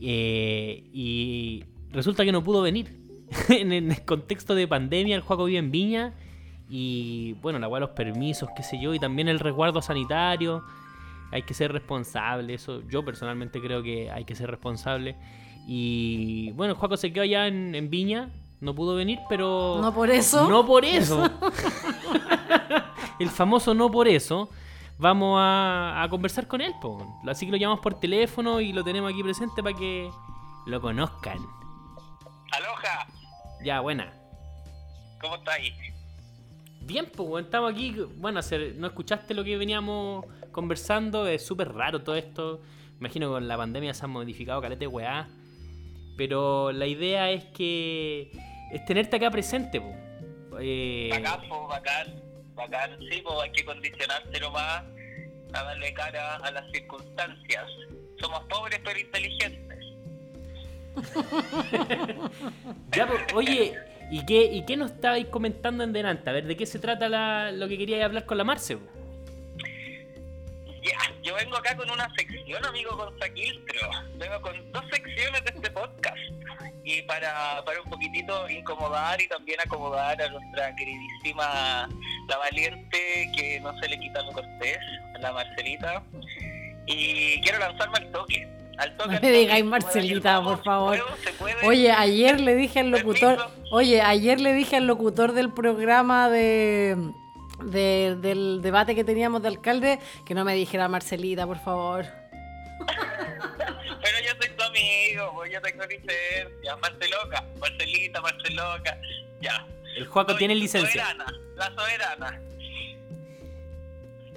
eh, 0.00 0.84
y 0.92 1.64
resulta 1.90 2.24
que 2.24 2.32
no 2.32 2.42
pudo 2.42 2.62
venir. 2.62 3.00
en 3.48 3.72
el 3.72 4.04
contexto 4.04 4.54
de 4.54 4.68
pandemia, 4.68 5.16
el 5.16 5.22
Juaco 5.22 5.44
vive 5.44 5.58
en 5.58 5.70
Viña, 5.70 6.14
y 6.74 7.34
bueno, 7.42 7.58
la 7.58 7.68
los 7.80 7.90
permisos, 7.90 8.48
qué 8.56 8.62
sé 8.62 8.80
yo, 8.80 8.94
y 8.94 8.98
también 8.98 9.28
el 9.28 9.40
resguardo 9.40 9.82
sanitario. 9.82 10.62
Hay 11.30 11.42
que 11.42 11.52
ser 11.52 11.70
responsable, 11.70 12.54
eso 12.54 12.82
yo 12.88 13.04
personalmente 13.04 13.60
creo 13.60 13.82
que 13.82 14.10
hay 14.10 14.24
que 14.24 14.34
ser 14.34 14.50
responsable. 14.50 15.16
Y 15.66 16.52
bueno, 16.52 16.72
el 16.72 16.78
Juaco 16.78 16.96
se 16.96 17.12
quedó 17.12 17.24
allá 17.24 17.46
en, 17.46 17.88
Viña, 17.90 18.30
no 18.60 18.74
pudo 18.74 18.94
venir, 18.94 19.18
pero... 19.28 19.78
No 19.80 19.94
por 19.94 20.10
eso. 20.10 20.48
No 20.48 20.66
por 20.66 20.84
eso. 20.84 21.30
el 23.18 23.30
famoso 23.30 23.74
no 23.74 23.90
por 23.90 24.08
eso 24.08 24.48
vamos 24.98 25.38
a, 25.40 26.06
conversar 26.08 26.46
con 26.46 26.60
él. 26.60 26.74
Así 27.26 27.46
que 27.46 27.52
lo 27.52 27.58
llamamos 27.58 27.80
por 27.80 27.98
teléfono 27.98 28.60
y 28.60 28.72
lo 28.72 28.84
tenemos 28.84 29.12
aquí 29.12 29.22
presente 29.22 29.62
para 29.62 29.76
que 29.76 30.10
lo 30.66 30.80
conozcan. 30.80 31.38
Aloha. 32.52 33.06
Ya, 33.64 33.80
buena. 33.80 34.12
¿Cómo 35.20 35.36
estáis? 35.36 35.72
Bien, 36.80 37.10
pues 37.14 37.44
estamos 37.44 37.72
aquí. 37.72 37.96
Bueno, 38.16 38.40
no 38.76 38.86
escuchaste 38.86 39.34
lo 39.34 39.44
que 39.44 39.56
veníamos 39.56 40.24
conversando. 40.50 41.26
Es 41.26 41.44
súper 41.44 41.72
raro 41.72 42.02
todo 42.02 42.16
esto. 42.16 42.60
Imagino 42.98 43.28
que 43.28 43.32
con 43.34 43.48
la 43.48 43.56
pandemia 43.56 43.94
se 43.94 44.04
han 44.04 44.10
modificado 44.10 44.60
calete 44.60 44.86
weá. 44.86 45.28
Pero 46.16 46.72
la 46.72 46.86
idea 46.86 47.30
es 47.30 47.44
que. 47.46 48.30
es 48.72 48.84
tenerte 48.84 49.16
acá 49.16 49.30
presente, 49.30 49.80
pues. 49.80 49.96
Eh... 50.60 51.08
Bacán, 51.12 51.40
pues, 51.48 51.60
bacán. 51.68 52.22
Bacán, 52.54 52.98
sí, 53.10 53.22
pues 53.22 53.34
hay 53.42 53.52
que 53.52 53.64
condicionarse 53.64 54.40
nomás 54.40 54.84
a 55.54 55.62
darle 55.62 55.94
cara 55.94 56.36
a 56.36 56.50
las 56.50 56.70
circunstancias. 56.70 57.66
Somos 58.20 58.40
pobres 58.44 58.80
pero 58.84 58.98
inteligentes. 58.98 59.78
ya, 62.92 63.06
pues, 63.06 63.20
oye, 63.34 63.74
¿y 64.10 64.24
qué, 64.26 64.44
¿y 64.44 64.64
qué 64.64 64.76
nos 64.76 64.92
estabais 64.92 65.26
comentando 65.26 65.82
en 65.84 65.92
delante? 65.92 66.28
A 66.28 66.34
ver, 66.34 66.46
¿de 66.46 66.56
qué 66.56 66.66
se 66.66 66.78
trata 66.78 67.08
la, 67.08 67.50
lo 67.50 67.68
que 67.68 67.78
queríais 67.78 68.04
hablar 68.04 68.26
con 68.26 68.36
la 68.38 68.44
Marce? 68.44 68.74
Ya, 68.74 69.01
yo 71.22 71.34
vengo 71.34 71.56
acá 71.56 71.76
con 71.76 71.88
una 71.90 72.12
sección, 72.16 72.64
amigo, 72.64 72.96
con 72.96 73.18
Saquiltro. 73.18 73.90
Vengo 74.16 74.40
con 74.40 74.72
dos 74.72 74.84
secciones 74.90 75.44
de 75.44 75.52
este 75.54 75.70
podcast 75.70 76.18
y 76.84 77.02
para, 77.02 77.62
para 77.64 77.80
un 77.80 77.90
poquitito 77.90 78.48
incomodar 78.50 79.20
y 79.20 79.28
también 79.28 79.60
acomodar 79.60 80.20
a 80.20 80.28
nuestra 80.28 80.74
queridísima 80.74 81.88
la 82.28 82.36
valiente 82.38 83.30
que 83.36 83.60
no 83.60 83.72
se 83.78 83.88
le 83.88 83.98
quita 84.00 84.22
lo 84.22 84.32
cortés, 84.32 84.78
la 85.20 85.32
Marcelita. 85.32 86.02
Y 86.86 87.40
quiero 87.42 87.58
lanzarme 87.58 87.98
al 87.98 88.10
toque. 88.10 88.48
Al 88.78 88.96
toque 88.96 89.14
no 89.14 89.20
me 89.20 89.30
digáis 89.30 89.64
Marcelita, 89.64 90.42
por 90.42 90.62
favor. 90.64 90.98
Oye, 91.62 91.92
ayer 91.92 92.40
le 92.40 92.56
dije 92.56 92.80
al 92.80 92.90
locutor, 92.90 93.48
oye, 93.70 94.00
ayer 94.00 94.40
le 94.40 94.54
dije 94.54 94.76
al 94.76 94.86
locutor 94.86 95.32
del 95.32 95.52
programa 95.52 96.28
de, 96.28 96.96
de, 97.64 98.16
del 98.16 98.60
debate 98.62 98.94
que 98.94 99.04
teníamos 99.04 99.42
de 99.42 99.48
alcalde 99.48 99.98
que 100.26 100.34
no 100.34 100.44
me 100.44 100.54
dijera 100.54 100.88
Marcelita, 100.88 101.46
por 101.46 101.58
favor. 101.58 102.06
Pero 104.02 104.18
yo 104.24 104.32
soy 104.40 104.50
tu 104.56 104.64
amigo, 104.64 105.32
pues 105.34 105.52
yo 105.52 105.60
tengo 105.62 105.84
licencia. 105.86 106.76
Marceloca, 106.80 107.44
Marcelita, 107.60 108.20
Marceloca, 108.20 108.98
ya. 109.40 109.66
El 109.96 110.06
Juaco 110.06 110.36
tiene 110.36 110.54
licencia. 110.54 110.90
Soberana, 110.90 111.26
la 111.56 111.66
soberana. 111.74 112.40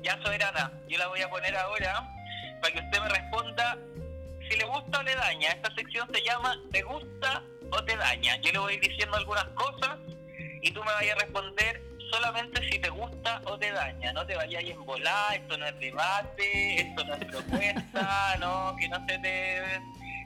Ya 0.01 0.21
soberana, 0.21 0.71
yo 0.87 0.97
la 0.99 1.07
voy 1.07 1.21
a 1.21 1.29
poner 1.29 1.55
ahora 1.55 2.07
para 2.61 2.73
que 2.73 2.79
usted 2.79 2.99
me 3.01 3.09
responda 3.09 3.77
si 4.49 4.57
le 4.57 4.65
gusta 4.65 4.99
o 4.99 5.03
le 5.03 5.15
daña. 5.15 5.49
Esta 5.49 5.73
sección 5.73 6.07
se 6.13 6.21
llama 6.21 6.55
¿Te 6.71 6.83
gusta 6.83 7.43
o 7.71 7.83
te 7.83 7.97
daña? 7.97 8.37
Yo 8.41 8.51
le 8.51 8.59
voy 8.59 8.77
diciendo 8.77 9.17
algunas 9.17 9.45
cosas 9.55 9.97
y 10.61 10.71
tú 10.71 10.83
me 10.83 10.91
vayas 10.91 11.15
a 11.15 11.19
responder 11.21 11.81
solamente 12.11 12.71
si 12.71 12.79
te 12.79 12.89
gusta 12.89 13.41
o 13.45 13.57
te 13.57 13.71
daña. 13.71 14.13
No 14.13 14.25
te 14.25 14.35
vayas 14.35 14.63
a 14.63 14.67
embolar, 14.67 15.35
esto 15.35 15.57
no 15.57 15.65
es 15.65 15.79
debate, 15.79 16.81
esto 16.81 17.03
no 17.05 17.13
es 17.15 17.25
propuesta, 17.25 18.35
no, 18.39 18.75
que 18.77 18.89
no 18.89 19.05
se 19.07 19.19
te 19.19 19.61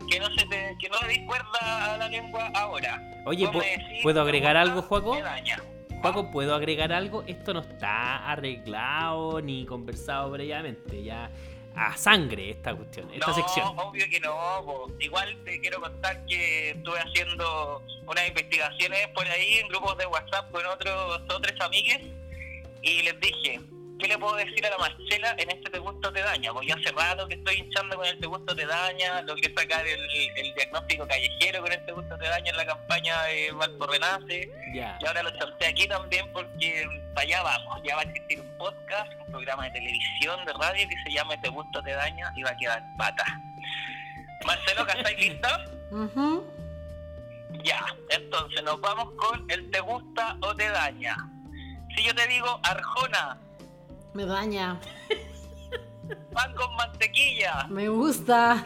que 0.09 0.19
no 0.19 0.27
se 0.27 0.45
te, 0.45 0.75
que 0.79 0.89
no 0.89 0.95
le 1.01 1.13
discuerda 1.13 1.93
a 1.93 1.97
la 1.97 2.07
lengua 2.07 2.49
ahora. 2.55 3.01
Oye, 3.25 3.49
¿puedo 4.01 4.21
agregar 4.21 4.57
algo, 4.57 4.81
Juaco? 4.81 5.17
Juaco, 6.01 6.31
¿puedo 6.31 6.55
agregar 6.55 6.93
algo? 6.93 7.23
Esto 7.27 7.53
no 7.53 7.59
está 7.59 8.31
arreglado 8.31 9.41
ni 9.41 9.65
conversado 9.65 10.31
previamente, 10.31 11.03
ya 11.03 11.29
a 11.75 11.95
sangre 11.95 12.51
esta 12.51 12.73
cuestión, 12.75 13.09
esta 13.13 13.27
no, 13.27 13.33
sección. 13.33 13.67
obvio 13.77 14.05
que 14.09 14.19
no. 14.19 14.87
Igual 14.99 15.37
te 15.45 15.59
quiero 15.61 15.79
contar 15.79 16.25
que 16.25 16.71
estuve 16.71 16.99
haciendo 16.99 17.83
unas 18.05 18.27
investigaciones 18.27 19.07
por 19.09 19.27
ahí 19.27 19.59
en 19.59 19.67
grupos 19.69 19.97
de 19.97 20.05
WhatsApp 20.07 20.51
con 20.51 20.65
otros 20.65 21.21
otros 21.29 21.61
amigues 21.61 21.99
y 22.81 23.03
les 23.03 23.19
dije, 23.19 23.59
¿qué 23.99 24.07
le 24.07 24.17
puedo 24.17 24.35
decir 24.35 24.65
a 24.65 24.69
la 24.69 24.77
Marcela 24.77 25.35
en 25.37 25.51
este 25.51 25.69
Te 25.69 25.79
Gusto 25.79 26.11
Te 26.11 26.21
Daña? 26.21 26.53
Porque 26.53 26.71
hace 26.73 26.91
rato 26.91 27.27
que 27.27 27.35
estoy 27.35 27.57
hinchando 27.57 27.97
con 27.97 28.05
el 28.05 28.19
Te 28.19 28.27
Gusto 28.27 28.55
Te 28.55 28.65
Daña, 28.65 29.21
logré 29.21 29.53
sacar 29.53 29.85
el, 29.85 29.99
el 30.37 30.53
diagnóstico 30.55 31.07
callejero 31.07 31.61
con 31.61 31.71
el 31.71 31.85
Te 31.85 31.91
Gusto 31.91 32.17
Te 32.17 32.25
Daña 32.25 32.51
en 32.51 32.57
la 32.57 32.65
campaña 32.65 33.23
de 33.23 33.51
Valpo 33.51 33.85
Renace. 33.87 34.49
Y 34.73 34.79
ahora 34.79 35.23
lo 35.23 35.37
chanté 35.37 35.67
aquí 35.67 35.87
también 35.87 36.31
porque 36.31 36.85
para 37.13 37.27
allá 37.27 37.43
vamos. 37.43 37.81
Ya 37.83 37.95
va 37.95 38.01
a 38.01 38.05
existir 38.05 38.39
un 38.39 38.48
podcast, 38.59 39.11
un 39.25 39.31
programa 39.31 39.63
de 39.63 39.71
televisión, 39.71 40.45
de 40.45 40.53
radio 40.53 40.87
que 40.87 40.95
se 41.03 41.11
llama 41.11 41.41
Te 41.41 41.49
Gusto 41.49 41.81
Te 41.81 41.93
Daña 41.93 42.31
y 42.35 42.43
va 42.43 42.51
a 42.51 42.57
quedar 42.57 42.83
pata. 42.97 43.25
Marcelo, 44.45 44.87
¿estáis 44.87 45.19
lista? 45.19 45.65
Ya, 47.63 47.83
entonces 48.09 48.63
nos 48.63 48.79
vamos 48.79 49.11
con 49.15 49.49
el 49.49 49.71
Te 49.71 49.79
Gusta 49.79 50.37
o 50.41 50.55
Te 50.55 50.69
Daña. 50.69 51.15
Si 51.95 52.03
yo 52.03 52.13
te 52.13 52.27
digo 52.27 52.59
Arjona, 52.61 53.39
me 54.13 54.25
daña. 54.25 54.79
Pan 56.33 56.53
con 56.55 56.75
mantequilla. 56.75 57.67
Me 57.69 57.87
gusta. 57.89 58.63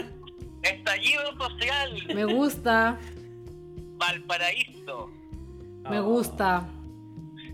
Estallido 0.62 1.36
social. 1.38 2.08
Me 2.14 2.26
gusta. 2.26 2.98
Valparaíso. 3.98 5.10
Me 5.90 6.00
gusta. 6.00 6.66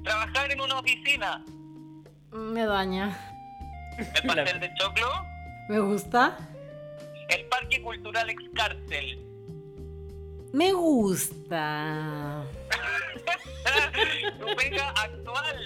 Trabajar 0.03 0.51
en 0.51 0.61
una 0.61 0.79
oficina. 0.79 1.43
Me 2.31 2.65
daña. 2.65 3.17
El 3.97 4.27
pastel 4.27 4.59
de 4.59 4.73
choclo. 4.75 5.07
Me 5.67 5.79
gusta. 5.79 6.37
El 7.29 7.45
Parque 7.45 7.81
Cultural 7.81 8.29
Excárcel. 8.29 9.25
Me 10.53 10.73
gusta. 10.73 12.43
tu 14.39 14.45
pega 14.55 14.89
actual. 14.89 15.57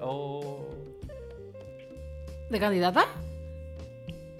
Oh. 0.00 0.68
¿De 2.50 2.60
candidata? 2.60 3.06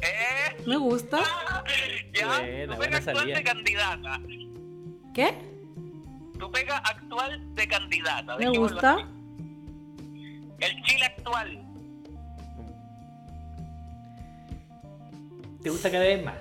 ¿Eh? 0.02 0.62
Me 0.66 0.76
gusta. 0.76 1.18
ya, 2.12 2.38
tu 2.68 2.78
pega 2.78 2.98
actual 2.98 3.26
de 3.26 3.42
candidata. 3.42 4.20
¿Qué? 5.14 5.38
Tu 6.38 6.50
pega 6.50 6.78
actual 6.78 7.54
de 7.54 7.68
candidata. 7.68 8.36
Me 8.36 8.48
gusta. 8.50 9.08
El 10.60 10.82
Chile 10.82 11.06
actual. 11.06 11.60
¿Te 15.62 15.70
gusta 15.70 15.90
cada 15.90 16.04
vez 16.04 16.24
más? 16.24 16.34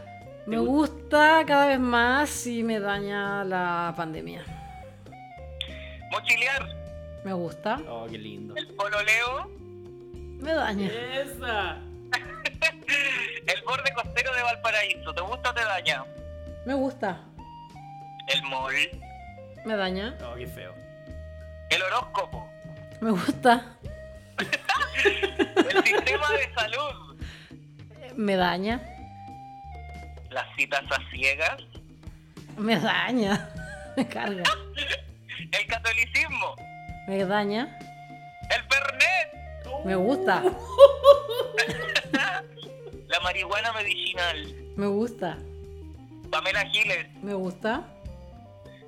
Me 0.46 0.58
gusta 0.60 1.44
cada 1.48 1.68
vez 1.68 1.80
más 1.80 2.46
y 2.48 2.64
me 2.64 2.80
daña 2.80 3.46
la 3.46 3.94
pandemia. 3.96 4.44
Mochilear. 6.12 6.68
Me 7.24 7.32
gusta. 7.32 7.80
Oh, 7.88 8.06
qué 8.10 8.18
lindo. 8.18 8.54
El 8.56 8.68
pololeo. 8.76 9.50
Me 10.42 10.54
daña. 10.54 10.88
Esa. 10.88 11.78
el 13.48 13.64
borde 13.66 13.94
costero 13.94 14.34
de 14.34 14.44
Valparaíso. 14.44 15.14
¿Te 15.14 15.22
gusta 15.22 15.52
o 15.52 15.54
te 15.54 15.62
daña? 15.62 16.04
Me 16.66 16.74
gusta. 16.74 17.22
El 18.28 18.44
mall. 18.44 18.74
Me 19.66 19.76
daña. 19.76 20.18
Oh, 20.26 20.36
qué 20.36 20.46
feo. 20.46 20.74
El 21.70 21.82
horóscopo. 21.84 22.50
Me 23.00 23.12
gusta. 23.12 23.78
El 24.38 25.84
sistema 25.84 26.30
de 26.32 26.54
salud. 26.54 27.18
Me 28.16 28.36
daña. 28.36 28.82
Las 30.30 30.46
citas 30.56 30.84
a 30.92 31.10
ciegas. 31.12 31.62
Me 32.58 32.80
daña. 32.80 33.50
Me 33.98 34.08
carga. 34.08 34.44
El 35.52 35.68
catolicismo. 35.68 36.56
Me 37.08 37.26
daña. 37.26 37.78
El 38.50 38.68
pernet. 38.68 39.86
Me 39.86 39.96
gusta. 39.96 40.44
La 43.08 43.20
marihuana 43.20 43.74
medicinal. 43.74 44.56
Me 44.76 44.88
gusta. 44.88 45.38
Pamela 46.32 46.66
Giles. 46.72 47.08
Me 47.22 47.34
gusta. 47.34 47.84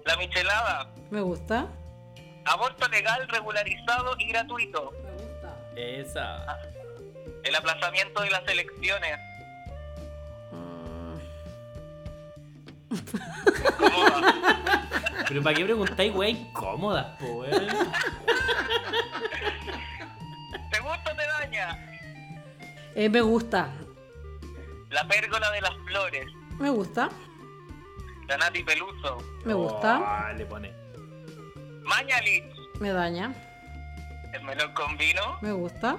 La 0.06 0.18
michelada. 0.18 0.90
Me 1.12 1.22
gusta. 1.22 1.68
Aborto 2.46 2.88
legal, 2.88 3.28
regularizado 3.28 4.16
y 4.20 4.28
gratuito. 4.28 4.94
Esa. 5.76 6.60
El 7.44 7.56
aplazamiento 7.56 8.22
de 8.22 8.30
las 8.30 8.48
elecciones. 8.48 9.20
¿Cómo 13.78 14.04
va? 14.04 14.22
Pero 15.28 15.44
¿para 15.44 15.56
qué 15.56 15.66
preguntáis, 15.66 16.14
weá, 16.16 16.30
incómodas, 16.30 17.06
po? 17.20 17.44
¿Te 20.72 20.80
gusta 20.80 21.12
o 21.12 21.16
te 21.16 21.28
daña? 21.40 21.78
eh, 22.96 23.10
me 23.10 23.22
gusta. 23.22 23.70
La 24.92 25.08
pérgola 25.08 25.52
de 25.52 25.62
las 25.62 25.74
flores. 25.88 26.26
Me 26.60 26.70
gusta. 26.70 27.10
La 28.28 28.38
Nati 28.38 28.64
Peluso. 28.64 29.18
Me 29.44 29.54
gusta. 29.54 30.30
Oh, 30.32 30.34
le 30.38 30.46
pone. 30.46 30.72
Mañalich. 31.84 32.46
Me 32.80 32.92
daña. 32.92 33.34
El 34.36 34.44
melón 34.44 34.74
con 34.74 34.98
vino. 34.98 35.38
Me 35.42 35.54
gusta. 35.54 35.98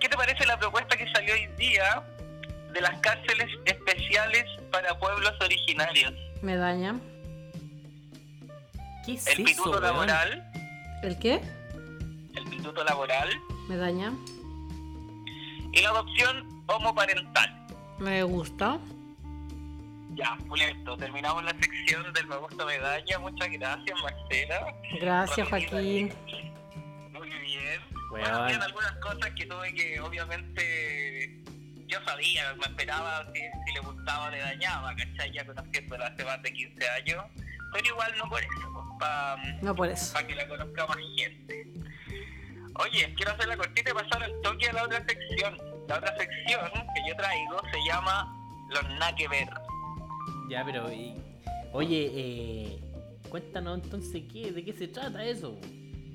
¿Qué 0.00 0.08
te 0.08 0.16
parece 0.16 0.46
la 0.46 0.58
propuesta 0.58 0.96
que 0.96 1.06
salió 1.12 1.34
hoy 1.34 1.46
día 1.58 2.02
de 2.72 2.80
las 2.80 2.98
cárceles 3.00 3.48
especiales 3.66 4.44
para 4.72 4.98
pueblos 4.98 5.32
originarios? 5.42 6.14
Me 6.40 6.56
daña. 6.56 6.98
¿Qué 9.04 9.12
es 9.12 9.26
El 9.26 9.44
pituto 9.44 9.78
laboral. 9.78 10.50
¿El 11.02 11.18
qué? 11.18 11.42
El 12.34 12.44
pituto 12.44 12.82
laboral. 12.82 13.28
Me 13.68 13.76
daña. 13.76 14.12
Y 15.72 15.82
la 15.82 15.90
adopción 15.90 16.64
homoparental. 16.66 17.66
Me 17.98 18.22
gusta. 18.22 18.78
Ya, 20.20 20.36
Pulento, 20.46 20.96
terminamos 20.98 21.42
la 21.44 21.52
sección 21.52 22.12
del 22.12 22.26
Me 22.26 22.36
Gusta 22.36 22.64
Medalla. 22.66 23.18
Muchas 23.20 23.48
gracias, 23.50 24.02
Marcela. 24.02 24.74
Gracias. 25.00 25.48
Joaquín. 25.48 26.12
Muy 27.12 27.28
bien. 27.28 27.80
Weón. 27.94 28.08
Bueno, 28.10 28.36
habían 28.36 28.62
algunas 28.62 28.92
cosas 28.96 29.30
que 29.34 29.46
tuve 29.46 29.72
que, 29.74 29.98
obviamente, 30.00 31.40
yo 31.86 31.98
sabía, 32.04 32.54
me 32.54 32.64
esperaba 32.66 33.24
si, 33.32 33.40
si 33.40 33.72
le 33.74 33.80
gustaba, 33.80 34.30
le 34.30 34.40
dañaba, 34.40 34.94
¿cachai? 34.94 35.32
Ya 35.32 35.44
conociéndola 35.46 36.06
hace 36.08 36.24
más 36.24 36.42
de 36.42 36.52
15 36.52 36.88
años. 36.90 37.24
Pero 37.72 37.86
igual 37.86 38.12
no 38.18 38.28
por 38.28 38.42
eso, 38.42 38.96
para 38.98 39.36
No 39.62 39.84
eso. 39.84 40.26
que 40.26 40.34
la 40.34 40.46
conozca 40.48 40.86
más 40.86 40.98
gente. 41.16 41.66
Oye, 42.74 43.14
quiero 43.14 43.32
hacer 43.32 43.46
la 43.48 43.56
cortita 43.56 43.90
y 43.90 43.94
pasar 43.94 44.22
al 44.22 44.40
toque 44.42 44.68
a 44.68 44.72
la 44.74 44.84
otra 44.84 45.02
sección. 45.06 45.56
La 45.88 45.96
otra 45.96 46.14
sección 46.18 46.60
que 46.94 47.08
yo 47.08 47.16
traigo 47.16 47.62
se 47.72 47.78
llama 47.88 48.32
Los 48.70 48.88
Na 48.98 49.14
que 49.14 49.26
ver. 49.28 49.48
Ya, 50.50 50.64
pero. 50.64 50.90
y- 50.92 51.16
Oye, 51.72 52.10
eh. 52.14 52.80
Cuéntanos 53.30 53.78
entonces 53.84 54.22
qué, 54.32 54.50
de 54.50 54.64
qué 54.64 54.72
se 54.72 54.88
trata 54.88 55.22
eso. 55.24 55.54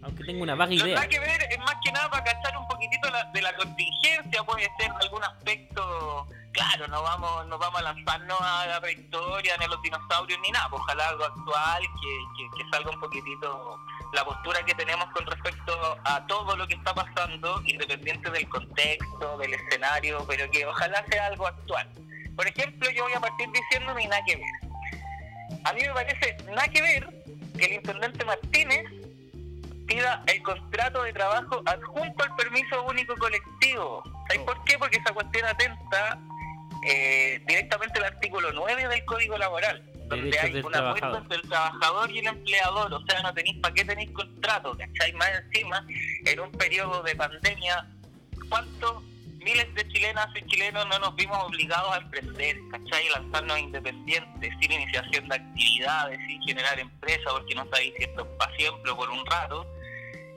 Aunque 0.03 0.23
tengo 0.25 0.43
una 0.43 0.53
vaga 0.53 0.73
Lo 0.73 0.83
que 0.83 0.89
idea. 0.89 0.99
hay 1.01 1.07
que 1.07 1.19
ver 1.19 1.41
es 1.49 1.57
más 1.59 1.75
que 1.83 1.91
nada 1.93 2.09
para 2.11 2.23
cachar 2.25 2.57
un 2.57 2.67
poquitito 2.67 3.09
la- 3.09 3.23
de 3.31 3.41
la 3.41 3.55
contingencia, 3.55 4.43
puede 4.43 4.69
ser 4.77 4.91
algún 5.01 5.23
aspecto, 5.23 6.27
claro, 6.51 6.87
no 6.89 7.01
vamos 7.01 7.47
no 7.47 7.57
vamos 7.57 7.79
a 7.79 7.83
lanzarnos 7.83 8.37
a 8.41 8.67
la 8.67 8.81
prehistoria, 8.81 9.55
ni 9.57 9.65
a 9.65 9.67
los 9.69 9.81
dinosaurios, 9.81 10.37
ni 10.41 10.51
nada, 10.51 10.67
pues 10.69 10.81
ojalá 10.83 11.07
algo 11.09 11.23
actual, 11.23 11.81
que, 11.81 12.17
que, 12.37 12.63
que 12.63 12.69
salga 12.69 12.91
un 12.91 12.99
poquitito 12.99 13.79
la 14.13 14.25
postura 14.25 14.63
que 14.65 14.75
tenemos 14.75 15.05
con 15.11 15.25
respecto 15.25 15.97
a 16.03 16.27
todo 16.27 16.55
lo 16.57 16.67
que 16.67 16.75
está 16.75 16.93
pasando, 16.93 17.61
independiente 17.65 18.29
del 18.29 18.47
contexto, 18.49 19.37
del 19.37 19.53
escenario, 19.53 20.23
pero 20.27 20.51
que 20.51 20.65
ojalá 20.65 21.03
sea 21.09 21.27
algo 21.27 21.47
actual. 21.47 21.89
Por 22.35 22.47
ejemplo, 22.47 22.89
yo 22.91 23.03
voy 23.03 23.13
a 23.13 23.19
partir 23.19 23.49
diciendo 23.51 23.93
ni 23.93 24.05
nada 24.05 24.23
que 24.25 24.35
ver. 24.35 25.59
A 25.63 25.73
mí 25.73 25.81
me 25.81 25.93
parece 25.93 26.37
nada 26.45 26.67
que 26.67 26.81
ver 26.81 27.09
que 27.57 27.65
el 27.65 27.73
intendente 27.73 28.25
Martínez 28.25 28.85
pida 29.87 30.23
el 30.27 30.41
contrato 30.43 31.03
de 31.03 31.13
trabajo 31.13 31.61
adjunto 31.65 32.23
al 32.23 32.35
permiso 32.35 32.83
único 32.85 33.15
colectivo. 33.15 34.03
¿Sabes 34.27 34.43
por 34.43 34.63
qué? 34.63 34.77
Porque 34.77 34.97
esa 34.97 35.13
cuestión 35.13 35.45
atenta 35.45 36.19
eh, 36.87 37.41
directamente 37.47 37.99
al 37.99 38.05
artículo 38.05 38.51
9 38.51 38.87
del 38.87 39.05
Código 39.05 39.37
Laboral, 39.37 39.83
donde 40.07 40.29
Derechos 40.29 40.43
hay 40.43 40.61
un 40.61 40.75
acuerdo 40.75 41.17
entre 41.17 41.37
el 41.37 41.49
trabajador 41.49 42.11
y 42.11 42.19
el 42.19 42.27
empleador, 42.27 42.93
o 42.93 43.05
sea, 43.05 43.21
no 43.21 43.33
tenéis 43.33 43.57
para 43.59 43.73
qué 43.73 43.85
tenéis 43.85 44.11
contrato, 44.11 44.77
¿cachai? 44.77 45.13
Más 45.13 45.29
encima, 45.45 45.85
en 46.25 46.39
un 46.39 46.51
periodo 46.51 47.01
de 47.03 47.15
pandemia, 47.15 47.87
¿cuántos 48.49 49.03
miles 49.45 49.73
de 49.75 49.87
chilenas 49.89 50.27
y 50.35 50.43
chilenos 50.47 50.85
no 50.87 50.99
nos 50.99 51.15
vimos 51.15 51.37
obligados 51.43 51.93
a 51.93 51.97
emprender, 51.97 52.57
¿cachai? 52.71 53.07
Lanzarnos 53.09 53.59
independientes, 53.59 54.53
sin 54.59 54.71
iniciación 54.71 55.29
de 55.29 55.35
actividades, 55.35 56.19
sin 56.27 56.41
generar 56.41 56.79
empresa, 56.79 57.29
porque 57.31 57.53
no 57.53 57.63
sabéis 57.69 57.93
si 57.95 58.03
esto 58.03 58.23
es 58.23 58.27
para 58.39 58.55
siempre 58.55 58.91
o 58.91 58.97
por 58.97 59.09
un 59.09 59.25
rato. 59.27 59.67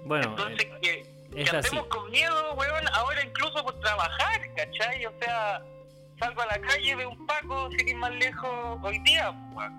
Bueno, 0.04 0.28
Entonces, 0.28 0.66
eh, 0.82 1.02
que, 1.34 1.42
así. 1.42 1.56
andemos 1.56 1.86
con 1.86 2.10
miedo, 2.10 2.54
weón, 2.54 2.88
ahora 2.92 3.24
incluso 3.24 3.64
por 3.64 3.80
trabajar, 3.80 4.40
¿cachai? 4.54 5.06
O 5.06 5.12
sea, 5.20 5.62
salgo 6.18 6.42
a 6.42 6.46
la 6.46 6.60
calle, 6.60 6.94
veo 6.94 7.08
un 7.08 7.26
Paco, 7.26 7.70
sin 7.78 7.88
ir 7.88 7.96
más 7.96 8.12
lejos 8.14 8.78
hoy 8.82 8.98
día, 9.00 9.32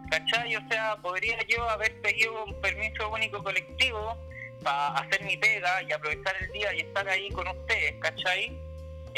¿cachai? 0.10 0.56
O 0.56 0.68
sea, 0.70 0.96
podría 0.98 1.38
yo 1.48 1.70
haber 1.70 2.02
pedido 2.02 2.46
un 2.46 2.60
permiso 2.62 3.10
único 3.10 3.44
colectivo 3.44 4.18
para 4.64 4.88
hacer 4.96 5.24
mi 5.24 5.38
pega 5.38 5.84
y 5.84 5.92
aprovechar 5.92 6.36
el 6.42 6.52
día 6.52 6.74
y 6.74 6.80
estar 6.80 7.08
ahí 7.08 7.30
con 7.30 7.48
ustedes, 7.48 7.94
¿cachai? 8.02 8.69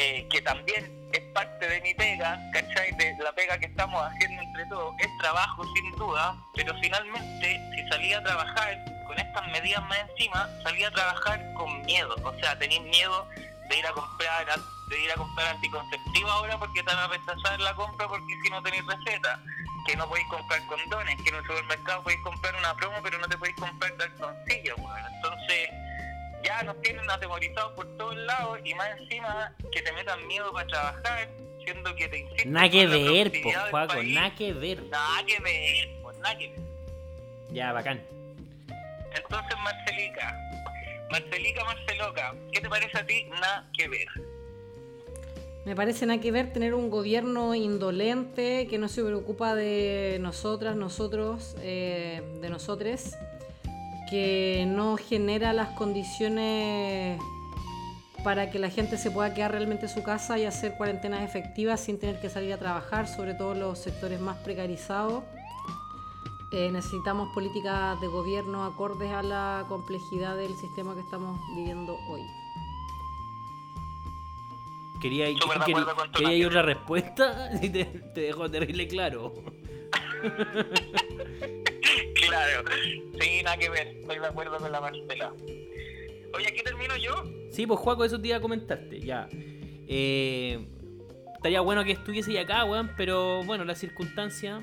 Eh, 0.04 0.28
que 0.32 0.42
también 0.42 0.92
es 1.14 1.22
parte 1.32 1.68
de 1.68 1.80
mi 1.82 1.94
pega, 1.94 2.40
¿cachai? 2.52 2.92
De 2.94 3.16
la 3.24 3.32
pega 3.34 3.60
que 3.60 3.68
estamos 3.68 4.04
haciendo 4.04 4.42
entre 4.42 4.66
todos, 4.66 4.96
es 4.98 5.08
trabajo 5.20 5.64
sin 5.76 5.92
duda, 5.92 6.36
pero 6.56 6.74
finalmente 6.82 7.62
si 7.76 7.88
salía 7.88 8.18
a 8.18 8.24
trabajar 8.24 8.84
con 9.06 9.20
estas 9.20 9.48
medidas 9.50 9.84
más 9.84 10.00
encima, 10.10 10.50
salía 10.64 10.88
a 10.88 10.92
trabajar 10.92 11.54
con 11.54 11.86
miedo, 11.86 12.16
o 12.24 12.34
sea, 12.40 12.58
tenéis 12.58 12.82
miedo 12.82 13.28
de 13.70 13.78
ir 13.78 13.86
a 13.86 13.92
comprar 13.92 14.48
de 14.90 15.00
ir 15.04 15.12
a 15.12 15.16
comprar 15.16 15.56
anticonceptivo 15.56 16.32
ahora 16.32 16.58
porque 16.58 16.82
te 16.82 16.96
van 16.96 16.98
a 16.98 17.08
rechazar 17.08 17.60
la 17.60 17.76
compra 17.76 18.08
porque 18.08 18.34
si 18.44 18.50
no 18.50 18.60
tenéis 18.64 18.84
receta, 18.88 19.40
que 19.86 19.96
no 19.98 20.10
podéis 20.10 20.28
comprar 20.30 20.66
condones, 20.66 21.22
que 21.22 21.30
en 21.30 21.36
el 21.36 21.46
supermercado 21.46 22.02
podéis 22.02 22.22
comprar 22.22 22.56
una 22.56 22.76
promo 22.76 22.98
pero 23.04 23.20
no 23.20 23.28
te 23.28 23.38
podéis 23.38 23.56
comprar 23.58 23.96
calzoncillos, 23.98 24.78
bueno, 24.78 25.08
entonces 25.14 25.70
ya 26.44 26.64
nos 26.64 26.82
tienen 26.82 27.10
atemorizados 27.10 27.74
por 27.74 27.88
todos 27.98 28.16
lados 28.16 28.60
y 28.64 28.74
más 28.76 28.90
encima 29.00 29.54
que 29.72 29.82
te 29.82 29.92
metan 29.94 30.26
miedo 30.28 30.52
para 30.52 30.68
trabajar, 30.68 31.30
siendo 31.64 31.96
que 31.96 32.08
te 32.08 32.20
insisten 32.20 32.52
nada 32.52 32.70
que 32.70 32.88
ver, 32.88 33.32
pues, 33.32 33.44
del 33.44 33.70
Juaco, 33.70 34.04
nada 34.04 34.36
que 34.36 34.54
ver. 34.54 34.84
Nada 34.84 35.26
que 35.26 35.40
ver, 35.40 35.90
pues 36.02 36.18
nada 36.18 36.38
que 36.38 36.48
ver. 36.50 36.60
Ya, 37.52 37.74
bacán. 37.74 38.02
Entonces, 39.14 39.58
Marcelica, 39.64 40.38
Marcelica, 41.10 41.64
Marceloca, 41.66 42.36
¿qué 42.52 42.62
te 42.62 42.70
parece 42.70 42.98
a 42.98 43.06
ti? 43.06 43.26
Nada 43.30 43.70
que 43.74 43.88
ver. 43.88 44.08
Me 45.66 45.76
parece 45.76 46.06
nada 46.08 46.20
que 46.20 46.32
ver 46.32 46.52
tener 46.52 46.74
un 46.74 46.90
gobierno 46.90 47.54
indolente 47.54 48.68
que 48.68 48.80
no 48.80 48.88
se 48.88 49.04
preocupa 49.04 49.54
de 49.54 50.18
nosotras, 50.20 50.76
nosotros, 50.76 51.56
eh, 51.60 52.24
de 52.42 52.50
nosotres, 52.50 53.16
que 54.12 54.66
no 54.68 54.98
genera 54.98 55.54
las 55.54 55.70
condiciones 55.70 57.18
para 58.26 58.52
que 58.52 58.60
la 58.60 58.70
gente 58.70 58.98
se 58.98 59.10
pueda 59.10 59.34
quedar 59.34 59.52
realmente 59.52 59.86
en 59.86 59.92
su 59.92 60.04
casa 60.04 60.38
y 60.38 60.44
hacer 60.44 60.76
cuarentenas 60.78 61.24
efectivas 61.24 61.80
sin 61.80 61.98
tener 61.98 62.20
que 62.20 62.30
salir 62.30 62.52
a 62.54 62.58
trabajar, 62.58 63.08
sobre 63.08 63.34
todo 63.34 63.56
los 63.56 63.80
sectores 63.80 64.20
más 64.20 64.38
precarizados. 64.40 65.24
Eh, 66.52 66.70
necesitamos 66.72 67.34
políticas 67.34 68.00
de 68.02 68.08
gobierno 68.08 68.66
acordes 68.66 69.10
a 69.12 69.24
la 69.24 69.66
complejidad 69.70 70.36
del 70.36 70.54
sistema 70.56 70.94
que 70.94 71.00
estamos 71.00 71.40
viviendo 71.56 71.98
hoy. 72.10 72.22
Quería, 75.02 75.26
de 75.28 75.36
quería, 75.66 75.86
quería 76.14 76.34
ir 76.34 76.48
otra 76.48 76.62
respuesta 76.64 77.50
y 77.62 77.70
te, 77.70 77.86
te 77.86 78.22
dejó 78.22 78.52
terrible 78.52 78.90
claro. 78.90 79.34
Claro, 82.32 82.64
sí, 83.20 83.42
nada 83.44 83.58
que 83.58 83.70
ver, 83.70 83.88
estoy 83.88 84.20
de 84.20 84.26
acuerdo 84.28 84.58
con 84.58 84.72
la 84.72 84.80
Marcela. 84.82 85.32
Oye, 86.34 86.48
aquí 86.48 86.62
termino 86.64 86.96
yo. 86.96 87.24
Sí, 87.52 87.68
pues 87.68 87.80
Juaco, 87.80 88.06
eso 88.06 88.20
te 88.22 88.30
iba 88.30 88.38
a 88.38 88.42
comentarte, 88.42 89.02
ya. 89.02 89.28
Eh, 89.34 90.66
estaría 91.36 91.60
bueno 91.62 91.84
que 91.84 91.92
estuviese 91.92 92.40
acá, 92.40 92.64
weón, 92.64 92.92
pero 92.96 93.44
bueno, 93.44 93.66
las 93.66 93.80
circunstancias 93.80 94.62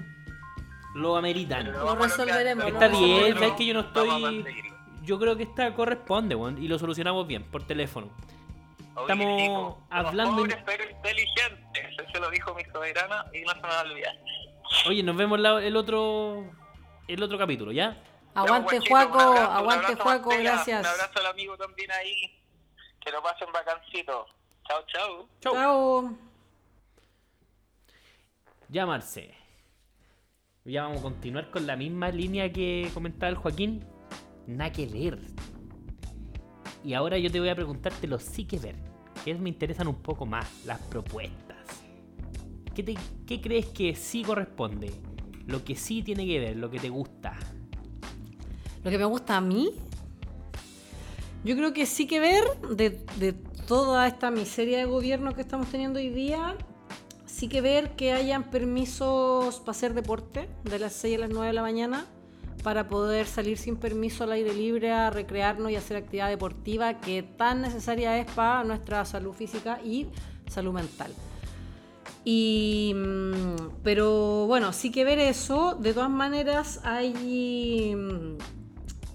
lo 0.94 1.16
ameritan. 1.16 1.70
Lo 1.72 1.94
resolveremos, 1.94 2.64
Está 2.66 2.88
bien, 2.88 3.34
sabes 3.34 3.52
que 3.52 3.66
yo 3.66 3.74
no 3.74 3.80
estoy. 3.80 4.44
Yo 5.02 5.18
creo 5.18 5.36
que 5.36 5.42
esta 5.42 5.74
corresponde, 5.74 6.34
weón, 6.34 6.62
y 6.62 6.68
lo 6.68 6.78
solucionamos 6.78 7.26
bien, 7.26 7.42
por 7.44 7.66
teléfono. 7.66 8.10
Oye, 8.94 9.02
Estamos 9.12 9.76
hablando 9.90 10.32
Somos 10.38 10.54
pobres 10.54 10.64
pero 10.66 10.90
inteligentes. 10.90 11.84
Eso 12.08 12.20
lo 12.20 12.30
dijo 12.30 12.54
mi 12.54 12.64
soberana 12.64 13.26
y 13.32 13.42
no 13.42 13.52
se 13.52 13.60
me 13.60 13.68
va 13.68 13.80
a 13.80 13.82
olvidar. 13.84 14.16
Oye, 14.88 15.02
nos 15.02 15.16
vemos 15.16 15.38
la- 15.38 15.64
el 15.64 15.76
otro 15.76 16.50
el 17.08 17.22
otro 17.22 17.38
capítulo, 17.38 17.72
¿ya? 17.72 18.02
Aguante, 18.34 18.80
Juaco, 18.88 19.18
aguante, 19.18 19.94
Juaco, 19.96 20.30
gracias. 20.30 20.80
Un 20.80 20.86
abrazo 20.86 21.18
al 21.18 21.26
amigo 21.26 21.56
también 21.56 21.90
ahí. 21.90 22.14
Que 23.00 23.10
lo 23.10 23.22
pasen 23.22 23.48
bacancito. 23.52 24.26
Chao, 24.68 24.82
chao. 24.86 25.28
Chau. 25.40 25.54
Chao. 25.54 26.18
Ya, 28.68 28.86
Marce. 28.86 29.34
Ya 30.64 30.82
vamos 30.82 30.98
a 30.98 31.02
continuar 31.02 31.50
con 31.50 31.66
la 31.66 31.76
misma 31.76 32.10
línea 32.10 32.52
que 32.52 32.90
comentaba 32.92 33.30
el 33.30 33.36
Joaquín. 33.36 33.84
Nada 34.46 34.70
que 34.70 34.86
ver. 34.86 35.18
Y 36.84 36.94
ahora 36.94 37.18
yo 37.18 37.30
te 37.30 37.40
voy 37.40 37.48
a 37.48 37.54
preguntarte 37.54 38.06
los 38.06 38.22
sí 38.22 38.46
que 38.46 38.58
ver. 38.58 38.76
Que 39.24 39.34
me 39.34 39.48
interesan 39.48 39.88
un 39.88 40.02
poco 40.02 40.26
más, 40.26 40.64
las 40.64 40.80
propuestas. 40.82 41.56
¿Qué, 42.74 42.82
te- 42.82 42.98
qué 43.26 43.40
crees 43.40 43.66
que 43.66 43.94
sí 43.96 44.22
corresponde? 44.22 44.92
Lo 45.48 45.64
que 45.64 45.74
sí 45.76 46.02
tiene 46.02 46.26
que 46.26 46.38
ver, 46.38 46.56
lo 46.56 46.70
que 46.70 46.78
te 46.78 46.90
gusta. 46.90 47.34
Lo 48.84 48.90
que 48.90 48.98
me 48.98 49.06
gusta 49.06 49.38
a 49.38 49.40
mí, 49.40 49.70
yo 51.42 51.56
creo 51.56 51.72
que 51.72 51.86
sí 51.86 52.06
que 52.06 52.20
ver 52.20 52.44
de, 52.70 52.90
toda 53.66 54.06
esta 54.06 54.30
miseria 54.30 54.78
de 54.78 54.84
gobierno 54.84 55.34
que 55.34 55.40
estamos 55.40 55.68
teniendo 55.68 55.98
hoy 55.98 56.10
día, 56.10 56.54
sí 57.24 57.48
que 57.48 57.62
ver 57.62 57.96
que 57.96 58.12
hayan 58.12 58.50
permisos 58.50 59.60
para 59.60 59.70
hacer 59.70 59.94
deporte 59.94 60.50
de 60.64 60.78
las 60.78 60.92
6 60.92 61.16
a 61.16 61.20
las 61.20 61.30
9 61.30 61.46
de 61.46 61.52
la 61.54 61.62
mañana 61.62 62.06
para 62.62 62.88
poder 62.88 63.26
salir 63.26 63.56
sin 63.56 63.76
permiso 63.76 64.24
al 64.24 64.32
aire 64.32 64.52
libre 64.52 64.92
a 64.92 65.08
recrearnos 65.08 65.70
y 65.70 65.76
hacer 65.76 65.96
actividad 65.96 66.28
deportiva 66.28 67.00
que 67.00 67.22
tan 67.22 67.62
necesaria 67.62 68.18
es 68.18 68.30
para 68.32 68.64
nuestra 68.64 69.04
salud 69.06 69.32
física 69.32 69.80
y 69.82 70.08
salud 70.46 70.74
mental. 70.74 71.12
Y, 72.24 72.92
mm, 72.94 73.80
pero 73.82 74.46
bueno, 74.46 74.72
sí 74.72 74.90
que 74.90 75.04
ver 75.04 75.18
eso. 75.18 75.74
De 75.80 75.94
todas 75.94 76.10
maneras, 76.10 76.80
hay, 76.84 77.94
mm, 77.96 78.38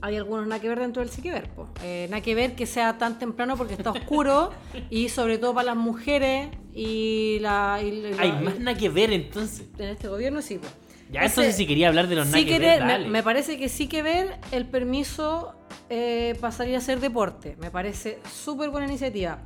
hay 0.01 0.15
algunos 0.17 0.47
nada 0.47 0.59
que 0.61 0.69
ver 0.69 0.79
dentro 0.79 1.01
del 1.01 1.09
sí 1.11 1.21
que 1.21 1.31
ver. 1.31 1.49
Eh, 1.83 2.07
nada 2.09 2.21
que 2.21 2.35
ver 2.35 2.55
que 2.55 2.65
sea 2.65 2.97
tan 2.97 3.19
temprano 3.19 3.55
porque 3.57 3.73
está 3.75 3.91
oscuro 3.91 4.51
y 4.89 5.09
sobre 5.09 5.37
todo 5.37 5.53
para 5.53 5.67
las 5.67 5.77
mujeres 5.77 6.49
y 6.73 7.37
la... 7.41 7.79
y 7.83 7.91
la- 8.11 8.21
Hay 8.21 8.31
más 8.43 8.59
nada 8.59 8.77
que 8.77 8.89
ver 8.89 9.11
entonces. 9.11 9.67
en 9.77 9.89
este 9.89 10.07
gobierno 10.07 10.41
sí. 10.41 10.57
po. 10.57 10.67
Ya, 11.11 11.25
entonces 11.25 11.55
si 11.55 11.67
quería 11.67 11.89
hablar 11.89 12.07
de 12.07 12.15
los 12.15 12.25
sí 12.25 12.31
nada 12.31 12.43
que 12.45 12.51
que 12.53 12.59
ver, 12.59 12.83
me, 12.83 13.07
me 13.07 13.21
parece 13.23 13.59
que 13.59 13.69
sí 13.69 13.87
que 13.87 14.01
ver 14.01 14.39
el 14.51 14.65
permiso 14.65 15.53
eh, 15.89 16.35
salir 16.49 16.73
a 16.73 16.79
hacer 16.79 16.99
deporte. 16.99 17.55
Me 17.59 17.69
parece 17.69 18.17
súper 18.33 18.71
buena 18.71 18.87
iniciativa 18.87 19.39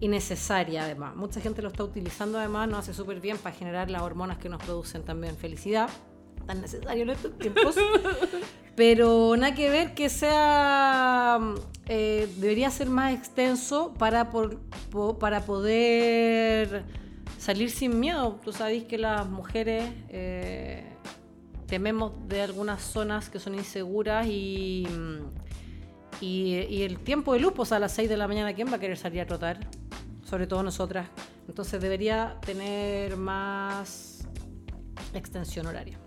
y 0.00 0.08
necesaria 0.08 0.84
además. 0.84 1.16
Mucha 1.16 1.40
gente 1.40 1.60
lo 1.62 1.68
está 1.68 1.82
utilizando 1.84 2.38
además, 2.38 2.68
nos 2.68 2.80
hace 2.80 2.94
súper 2.94 3.20
bien 3.20 3.36
para 3.38 3.54
generar 3.54 3.90
las 3.90 4.02
hormonas 4.02 4.38
que 4.38 4.48
nos 4.48 4.62
producen 4.62 5.02
también 5.04 5.36
felicidad. 5.36 5.88
Tan 6.46 6.60
necesario 6.60 7.02
en 7.02 7.10
estos 7.10 7.36
tiempos. 7.38 7.76
Pero 8.76 9.36
nada 9.36 9.54
que 9.54 9.68
ver 9.70 9.94
que 9.94 10.08
sea. 10.08 11.40
eh, 11.86 12.32
debería 12.38 12.70
ser 12.70 12.88
más 12.88 13.12
extenso 13.12 13.92
para, 13.98 14.30
por- 14.30 14.60
po- 14.90 15.18
para 15.18 15.40
poder 15.44 16.84
salir 17.38 17.70
sin 17.70 17.98
miedo. 17.98 18.38
Tú 18.44 18.52
sabes 18.52 18.84
que 18.84 18.96
las 18.98 19.28
mujeres 19.28 19.84
eh, 20.10 20.84
tememos 21.66 22.12
de 22.28 22.40
algunas 22.42 22.80
zonas 22.82 23.28
que 23.30 23.40
son 23.40 23.56
inseguras 23.56 24.26
y. 24.28 24.86
y, 26.20 26.54
y 26.70 26.82
el 26.84 27.00
tiempo 27.00 27.32
de 27.32 27.40
luz, 27.40 27.52
pues 27.56 27.72
a 27.72 27.80
las 27.80 27.92
6 27.92 28.08
de 28.08 28.16
la 28.16 28.28
mañana, 28.28 28.52
¿quién 28.54 28.68
va 28.70 28.76
a 28.76 28.78
querer 28.80 28.96
salir 28.96 29.20
a 29.22 29.26
trotar? 29.26 29.66
Sobre 30.28 30.46
todo 30.46 30.62
nosotras. 30.62 31.08
Entonces 31.48 31.80
debería 31.80 32.36
tener 32.44 33.16
más 33.16 34.28
extensión 35.14 35.66
horaria. 35.66 35.98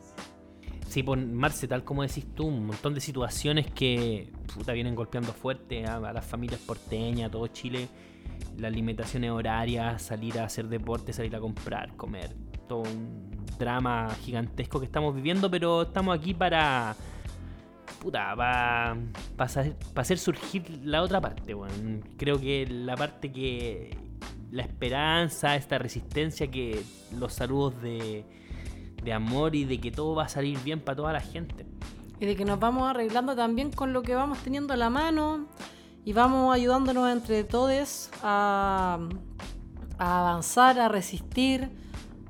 Sí, 0.88 1.02
por 1.02 1.18
Marce, 1.18 1.68
tal 1.68 1.84
como 1.84 2.04
decís 2.04 2.28
tú, 2.36 2.46
un 2.46 2.68
montón 2.68 2.94
de 2.94 3.02
situaciones 3.02 3.72
que 3.72 4.32
puta, 4.54 4.74
vienen 4.74 4.94
golpeando 4.94 5.34
fuerte 5.34 5.86
a, 5.86 6.00
las 6.00 6.24
familias 6.24 6.60
porteñas, 6.60 7.30
a 7.30 7.32
todo 7.32 7.48
Chile. 7.48 7.88
Las 8.58 8.72
limitaciones 8.72 9.32
horarias, 9.32 10.04
salir 10.04 10.38
a 10.38 10.44
hacer 10.44 10.68
deporte, 10.68 11.14
salir 11.14 11.36
a 11.36 11.40
comprar, 11.40 11.96
comer. 11.96 12.36
Todo 12.68 12.82
un 12.82 13.46
drama 13.58 14.10
gigantesco 14.22 14.80
que 14.80 14.86
estamos 14.86 15.16
viviendo, 15.16 15.50
pero 15.50 15.84
estamos 15.84 16.16
aquí 16.16 16.36
para. 16.36 16.96
Puta, 18.00 18.36
para 18.36 18.98
hacer 19.96 20.18
surgir 20.20 20.70
la 20.84 21.02
otra 21.02 21.20
parte, 21.20 21.56
weón. 21.56 22.04
Creo 22.18 22.40
que 22.40 22.68
la 22.68 22.96
parte 22.96 23.32
que. 23.32 24.11
La 24.52 24.64
esperanza, 24.64 25.56
esta 25.56 25.78
resistencia 25.78 26.50
que 26.50 26.84
los 27.18 27.34
saludos 27.34 27.82
de, 27.82 28.26
de 29.04 29.14
amor 29.14 29.56
y 29.56 29.66
de 29.66 29.80
que 29.80 29.92
todo 29.92 30.16
va 30.16 30.26
a 30.26 30.30
salir 30.30 30.60
bien 30.64 30.80
para 30.80 30.96
toda 30.96 31.14
la 31.14 31.22
gente. 31.22 31.66
Y 32.20 32.26
de 32.26 32.36
que 32.36 32.46
nos 32.46 32.60
vamos 32.60 32.90
arreglando 32.90 33.36
también 33.36 33.72
con 33.72 33.94
lo 33.94 34.04
que 34.04 34.14
vamos 34.14 34.40
teniendo 34.40 34.74
a 34.74 34.78
la 34.78 34.90
mano 34.90 35.48
y 36.06 36.14
vamos 36.14 36.54
ayudándonos 36.54 37.10
entre 37.12 37.44
todos 37.44 38.10
a, 38.22 39.00
a 39.98 40.20
avanzar, 40.20 40.80
a 40.80 40.88
resistir, 40.88 41.70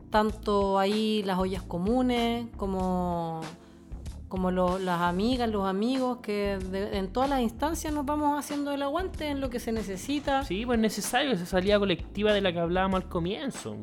tanto 0.09 0.77
ahí 0.79 1.23
las 1.23 1.39
ollas 1.39 1.63
comunes 1.63 2.47
como, 2.57 3.41
como 4.31 4.49
lo- 4.49 4.79
las 4.79 5.01
amigas, 5.01 5.49
los 5.49 5.67
amigos, 5.67 6.19
que 6.23 6.57
de- 6.57 6.97
en 6.97 7.11
todas 7.11 7.29
las 7.29 7.41
instancias 7.41 7.93
nos 7.93 8.05
vamos 8.05 8.39
haciendo 8.39 8.71
el 8.71 8.81
aguante 8.81 9.27
en 9.27 9.41
lo 9.41 9.49
que 9.49 9.59
se 9.59 9.73
necesita. 9.73 10.43
Sí, 10.45 10.65
pues 10.65 10.77
es 10.77 10.81
necesario 10.81 11.31
esa 11.33 11.45
salida 11.45 11.77
colectiva 11.77 12.31
de 12.31 12.39
la 12.39 12.53
que 12.53 12.59
hablábamos 12.59 13.03
al 13.03 13.09
comienzo. 13.09 13.75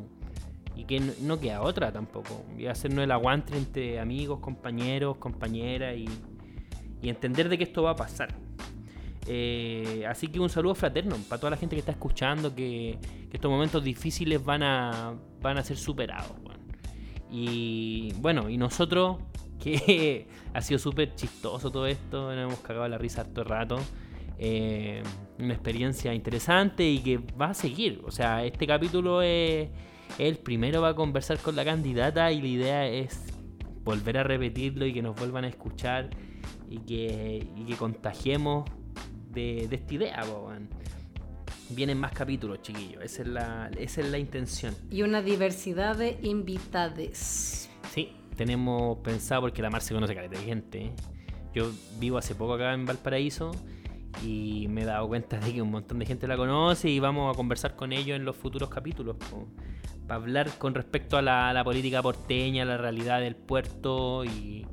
Y 0.75 0.85
que 0.85 0.99
no, 1.21 1.39
queda 1.39 1.61
otra 1.61 1.91
tampoco. 1.91 2.43
Y 2.57 2.65
hacernos 2.65 3.03
el 3.03 3.11
aguante 3.11 3.55
entre 3.55 3.99
amigos, 3.99 4.39
compañeros, 4.39 5.17
compañeras 5.17 5.95
y, 5.95 6.07
y 7.01 7.09
entender 7.09 7.47
de 7.47 7.57
que 7.57 7.65
esto 7.65 7.83
va 7.83 7.91
a 7.91 7.95
pasar. 7.95 8.33
Eh, 9.27 10.05
así 10.09 10.29
que 10.29 10.39
un 10.39 10.49
saludo 10.49 10.73
fraterno 10.73 11.15
para 11.27 11.39
toda 11.39 11.51
la 11.51 11.57
gente 11.57 11.75
que 11.75 11.81
está 11.81 11.91
escuchando, 11.91 12.55
que, 12.55 12.97
que 13.29 13.37
estos 13.37 13.51
momentos 13.51 13.83
difíciles 13.83 14.43
van 14.43 14.63
a, 14.63 15.13
van 15.41 15.57
a 15.59 15.63
ser 15.63 15.77
superados. 15.77 16.31
Y 17.31 18.13
bueno, 18.17 18.49
y 18.49 18.57
nosotros, 18.57 19.17
que 19.59 20.27
ha 20.53 20.61
sido 20.61 20.79
súper 20.79 21.15
chistoso 21.15 21.71
todo 21.71 21.85
esto, 21.87 22.33
nos 22.33 22.51
hemos 22.51 22.59
cagado 22.59 22.87
la 22.87 22.97
risa 22.97 23.21
harto 23.21 23.43
rato. 23.43 23.79
Eh, 24.41 25.03
una 25.37 25.53
experiencia 25.53 26.13
interesante 26.13 26.89
y 26.89 26.99
que 26.99 27.17
va 27.17 27.47
a 27.47 27.53
seguir. 27.53 28.01
O 28.05 28.11
sea, 28.11 28.45
este 28.45 28.65
capítulo 28.65 29.21
es, 29.21 29.69
el 30.17 30.37
primero, 30.37 30.81
va 30.81 30.89
a 30.89 30.95
conversar 30.95 31.39
con 31.39 31.57
la 31.57 31.65
candidata 31.65 32.31
y 32.31 32.41
la 32.41 32.47
idea 32.47 32.87
es 32.87 33.21
volver 33.83 34.17
a 34.17 34.23
repetirlo 34.23 34.85
y 34.85 34.93
que 34.93 35.01
nos 35.01 35.15
vuelvan 35.17 35.43
a 35.43 35.49
escuchar 35.49 36.09
y 36.69 36.79
que, 36.79 37.47
y 37.55 37.63
que 37.65 37.75
contagiemos 37.75 38.69
de, 39.29 39.67
de 39.69 39.75
esta 39.75 39.93
idea. 39.93 40.23
weón. 40.23 40.69
Vienen 41.71 41.99
más 41.99 42.13
capítulos, 42.13 42.61
chiquillos. 42.61 43.03
Esa 43.03 43.21
es 43.21 43.27
la, 43.27 43.71
esa 43.77 44.01
es 44.01 44.09
la 44.09 44.17
intención. 44.17 44.73
Y 44.89 45.01
una 45.03 45.21
diversidad 45.21 45.97
de 45.97 46.17
invitades. 46.23 47.68
Tenemos 48.39 48.99
pensado, 48.99 49.41
porque 49.41 49.61
la 49.61 49.69
Mar 49.69 49.81
se 49.81 49.93
conoce 49.93 50.15
caleta 50.15 50.39
de 50.39 50.45
gente. 50.45 50.85
¿eh? 50.85 50.91
Yo 51.53 51.69
vivo 51.99 52.17
hace 52.17 52.35
poco 52.35 52.53
acá 52.53 52.73
en 52.73 52.85
Valparaíso 52.85 53.51
y 54.23 54.67
me 54.69 54.83
he 54.83 54.85
dado 54.85 55.09
cuenta 55.09 55.37
de 55.39 55.53
que 55.53 55.61
un 55.61 55.69
montón 55.69 55.99
de 55.99 56.05
gente 56.05 56.25
la 56.25 56.37
conoce 56.37 56.89
y 56.89 57.01
vamos 57.01 57.35
a 57.35 57.35
conversar 57.35 57.75
con 57.75 57.91
ellos 57.91 58.15
en 58.15 58.23
los 58.23 58.37
futuros 58.37 58.69
capítulos. 58.69 59.17
Para 60.07 60.21
hablar 60.21 60.49
con 60.57 60.73
respecto 60.73 61.17
a 61.17 61.21
la, 61.21 61.51
la 61.51 61.65
política 61.65 62.01
porteña, 62.01 62.63
la 62.63 62.77
realidad 62.77 63.19
del 63.19 63.35
puerto 63.35 64.23
y, 64.23 64.65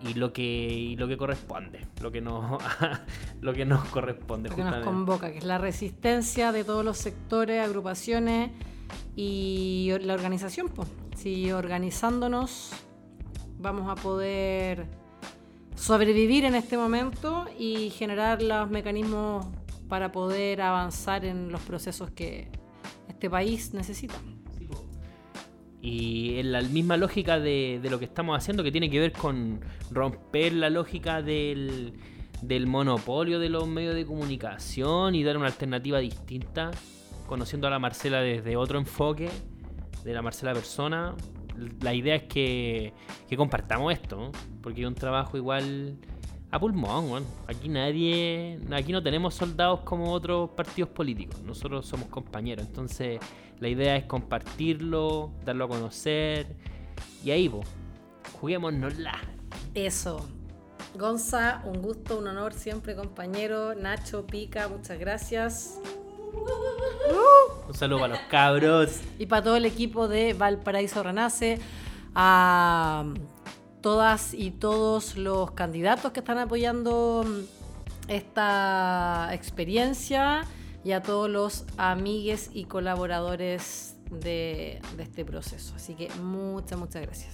y 0.00 0.14
lo 0.14 0.32
que 0.32 0.42
y 0.42 0.96
lo 0.96 1.06
que 1.06 1.16
corresponde, 1.16 1.86
lo 2.00 2.10
que 2.10 2.20
nos, 2.20 2.60
lo 3.40 3.52
que 3.52 3.66
nos 3.66 3.84
corresponde. 3.84 4.48
Lo 4.48 4.56
que 4.56 4.62
nos 4.62 4.74
justamente. 4.74 4.84
convoca, 4.84 5.30
que 5.30 5.38
es 5.38 5.44
la 5.44 5.58
resistencia 5.58 6.50
de 6.50 6.64
todos 6.64 6.84
los 6.84 6.98
sectores, 6.98 7.64
agrupaciones 7.64 8.50
y 9.14 9.92
la 10.00 10.14
organización. 10.14 10.70
Pues. 10.70 10.88
Si 11.16 11.52
organizándonos 11.52 12.70
vamos 13.58 13.90
a 13.90 14.00
poder 14.00 14.86
sobrevivir 15.74 16.44
en 16.44 16.54
este 16.54 16.76
momento 16.76 17.46
y 17.58 17.90
generar 17.90 18.42
los 18.42 18.70
mecanismos 18.70 19.46
para 19.88 20.12
poder 20.12 20.62
avanzar 20.62 21.24
en 21.24 21.50
los 21.50 21.60
procesos 21.62 22.10
que 22.10 22.48
este 23.08 23.28
país 23.28 23.74
necesita. 23.74 24.14
Y 25.82 26.38
en 26.38 26.52
la 26.52 26.60
misma 26.60 26.98
lógica 26.98 27.40
de, 27.40 27.80
de 27.82 27.90
lo 27.90 27.98
que 27.98 28.04
estamos 28.04 28.36
haciendo, 28.36 28.62
que 28.62 28.70
tiene 28.70 28.90
que 28.90 29.00
ver 29.00 29.12
con 29.12 29.60
romper 29.90 30.52
la 30.52 30.68
lógica 30.68 31.22
del, 31.22 31.94
del 32.42 32.66
monopolio 32.66 33.38
de 33.38 33.48
los 33.48 33.66
medios 33.66 33.94
de 33.94 34.04
comunicación 34.04 35.14
y 35.14 35.24
dar 35.24 35.36
una 35.36 35.46
alternativa 35.46 35.98
distinta, 35.98 36.70
conociendo 37.26 37.66
a 37.66 37.70
la 37.70 37.78
Marcela 37.78 38.20
desde 38.20 38.56
otro 38.56 38.78
enfoque, 38.78 39.30
de 40.04 40.12
la 40.12 40.22
Marcela 40.22 40.52
persona, 40.52 41.14
la 41.80 41.94
idea 41.94 42.16
es 42.16 42.22
que, 42.24 42.92
que 43.28 43.36
compartamos 43.36 43.92
esto, 43.92 44.30
porque 44.62 44.82
es 44.82 44.86
un 44.86 44.94
trabajo 44.94 45.36
igual 45.36 45.98
a 46.50 46.58
pulmón, 46.58 47.10
weón. 47.10 47.26
Aquí 47.46 47.68
nadie, 47.68 48.58
aquí 48.72 48.92
no 48.92 49.02
tenemos 49.02 49.34
soldados 49.34 49.80
como 49.80 50.12
otros 50.12 50.50
partidos 50.50 50.90
políticos, 50.90 51.40
nosotros 51.42 51.86
somos 51.86 52.08
compañeros, 52.08 52.66
entonces 52.66 53.20
la 53.60 53.68
idea 53.68 53.96
es 53.96 54.04
compartirlo, 54.04 55.32
darlo 55.44 55.66
a 55.66 55.68
conocer 55.68 56.46
y 57.22 57.30
ahí, 57.30 57.48
vos, 57.48 57.66
juguémonosla. 58.40 59.18
Eso. 59.74 60.26
Gonza, 60.98 61.62
un 61.64 61.80
gusto, 61.82 62.18
un 62.18 62.26
honor 62.26 62.52
siempre, 62.52 62.96
compañero. 62.96 63.74
Nacho, 63.74 64.26
Pica, 64.26 64.68
muchas 64.68 64.98
gracias. 64.98 65.78
Un 67.70 67.76
saludo 67.76 68.00
para 68.00 68.14
los 68.14 68.26
cabros. 68.28 68.98
Y 69.16 69.26
para 69.26 69.44
todo 69.44 69.54
el 69.54 69.64
equipo 69.64 70.08
de 70.08 70.34
Valparaíso 70.34 71.04
Renace, 71.04 71.60
a 72.16 73.04
todas 73.80 74.34
y 74.34 74.50
todos 74.50 75.16
los 75.16 75.52
candidatos 75.52 76.10
que 76.10 76.18
están 76.18 76.38
apoyando 76.38 77.24
esta 78.08 79.28
experiencia 79.32 80.44
y 80.82 80.90
a 80.92 81.00
todos 81.00 81.30
los 81.30 81.64
amigues 81.76 82.50
y 82.52 82.64
colaboradores 82.64 83.94
de, 84.10 84.80
de 84.96 85.02
este 85.04 85.24
proceso. 85.24 85.72
Así 85.76 85.94
que 85.94 86.08
muchas, 86.20 86.76
muchas 86.76 87.02
gracias. 87.02 87.32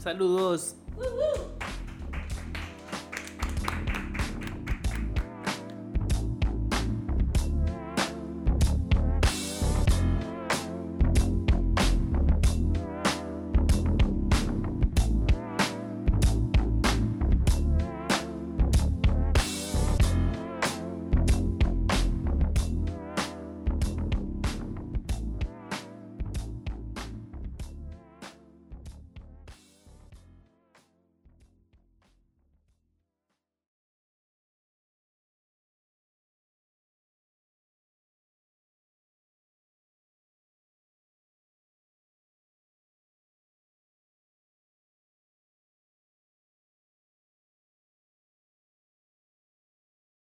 Saludos. 0.00 0.74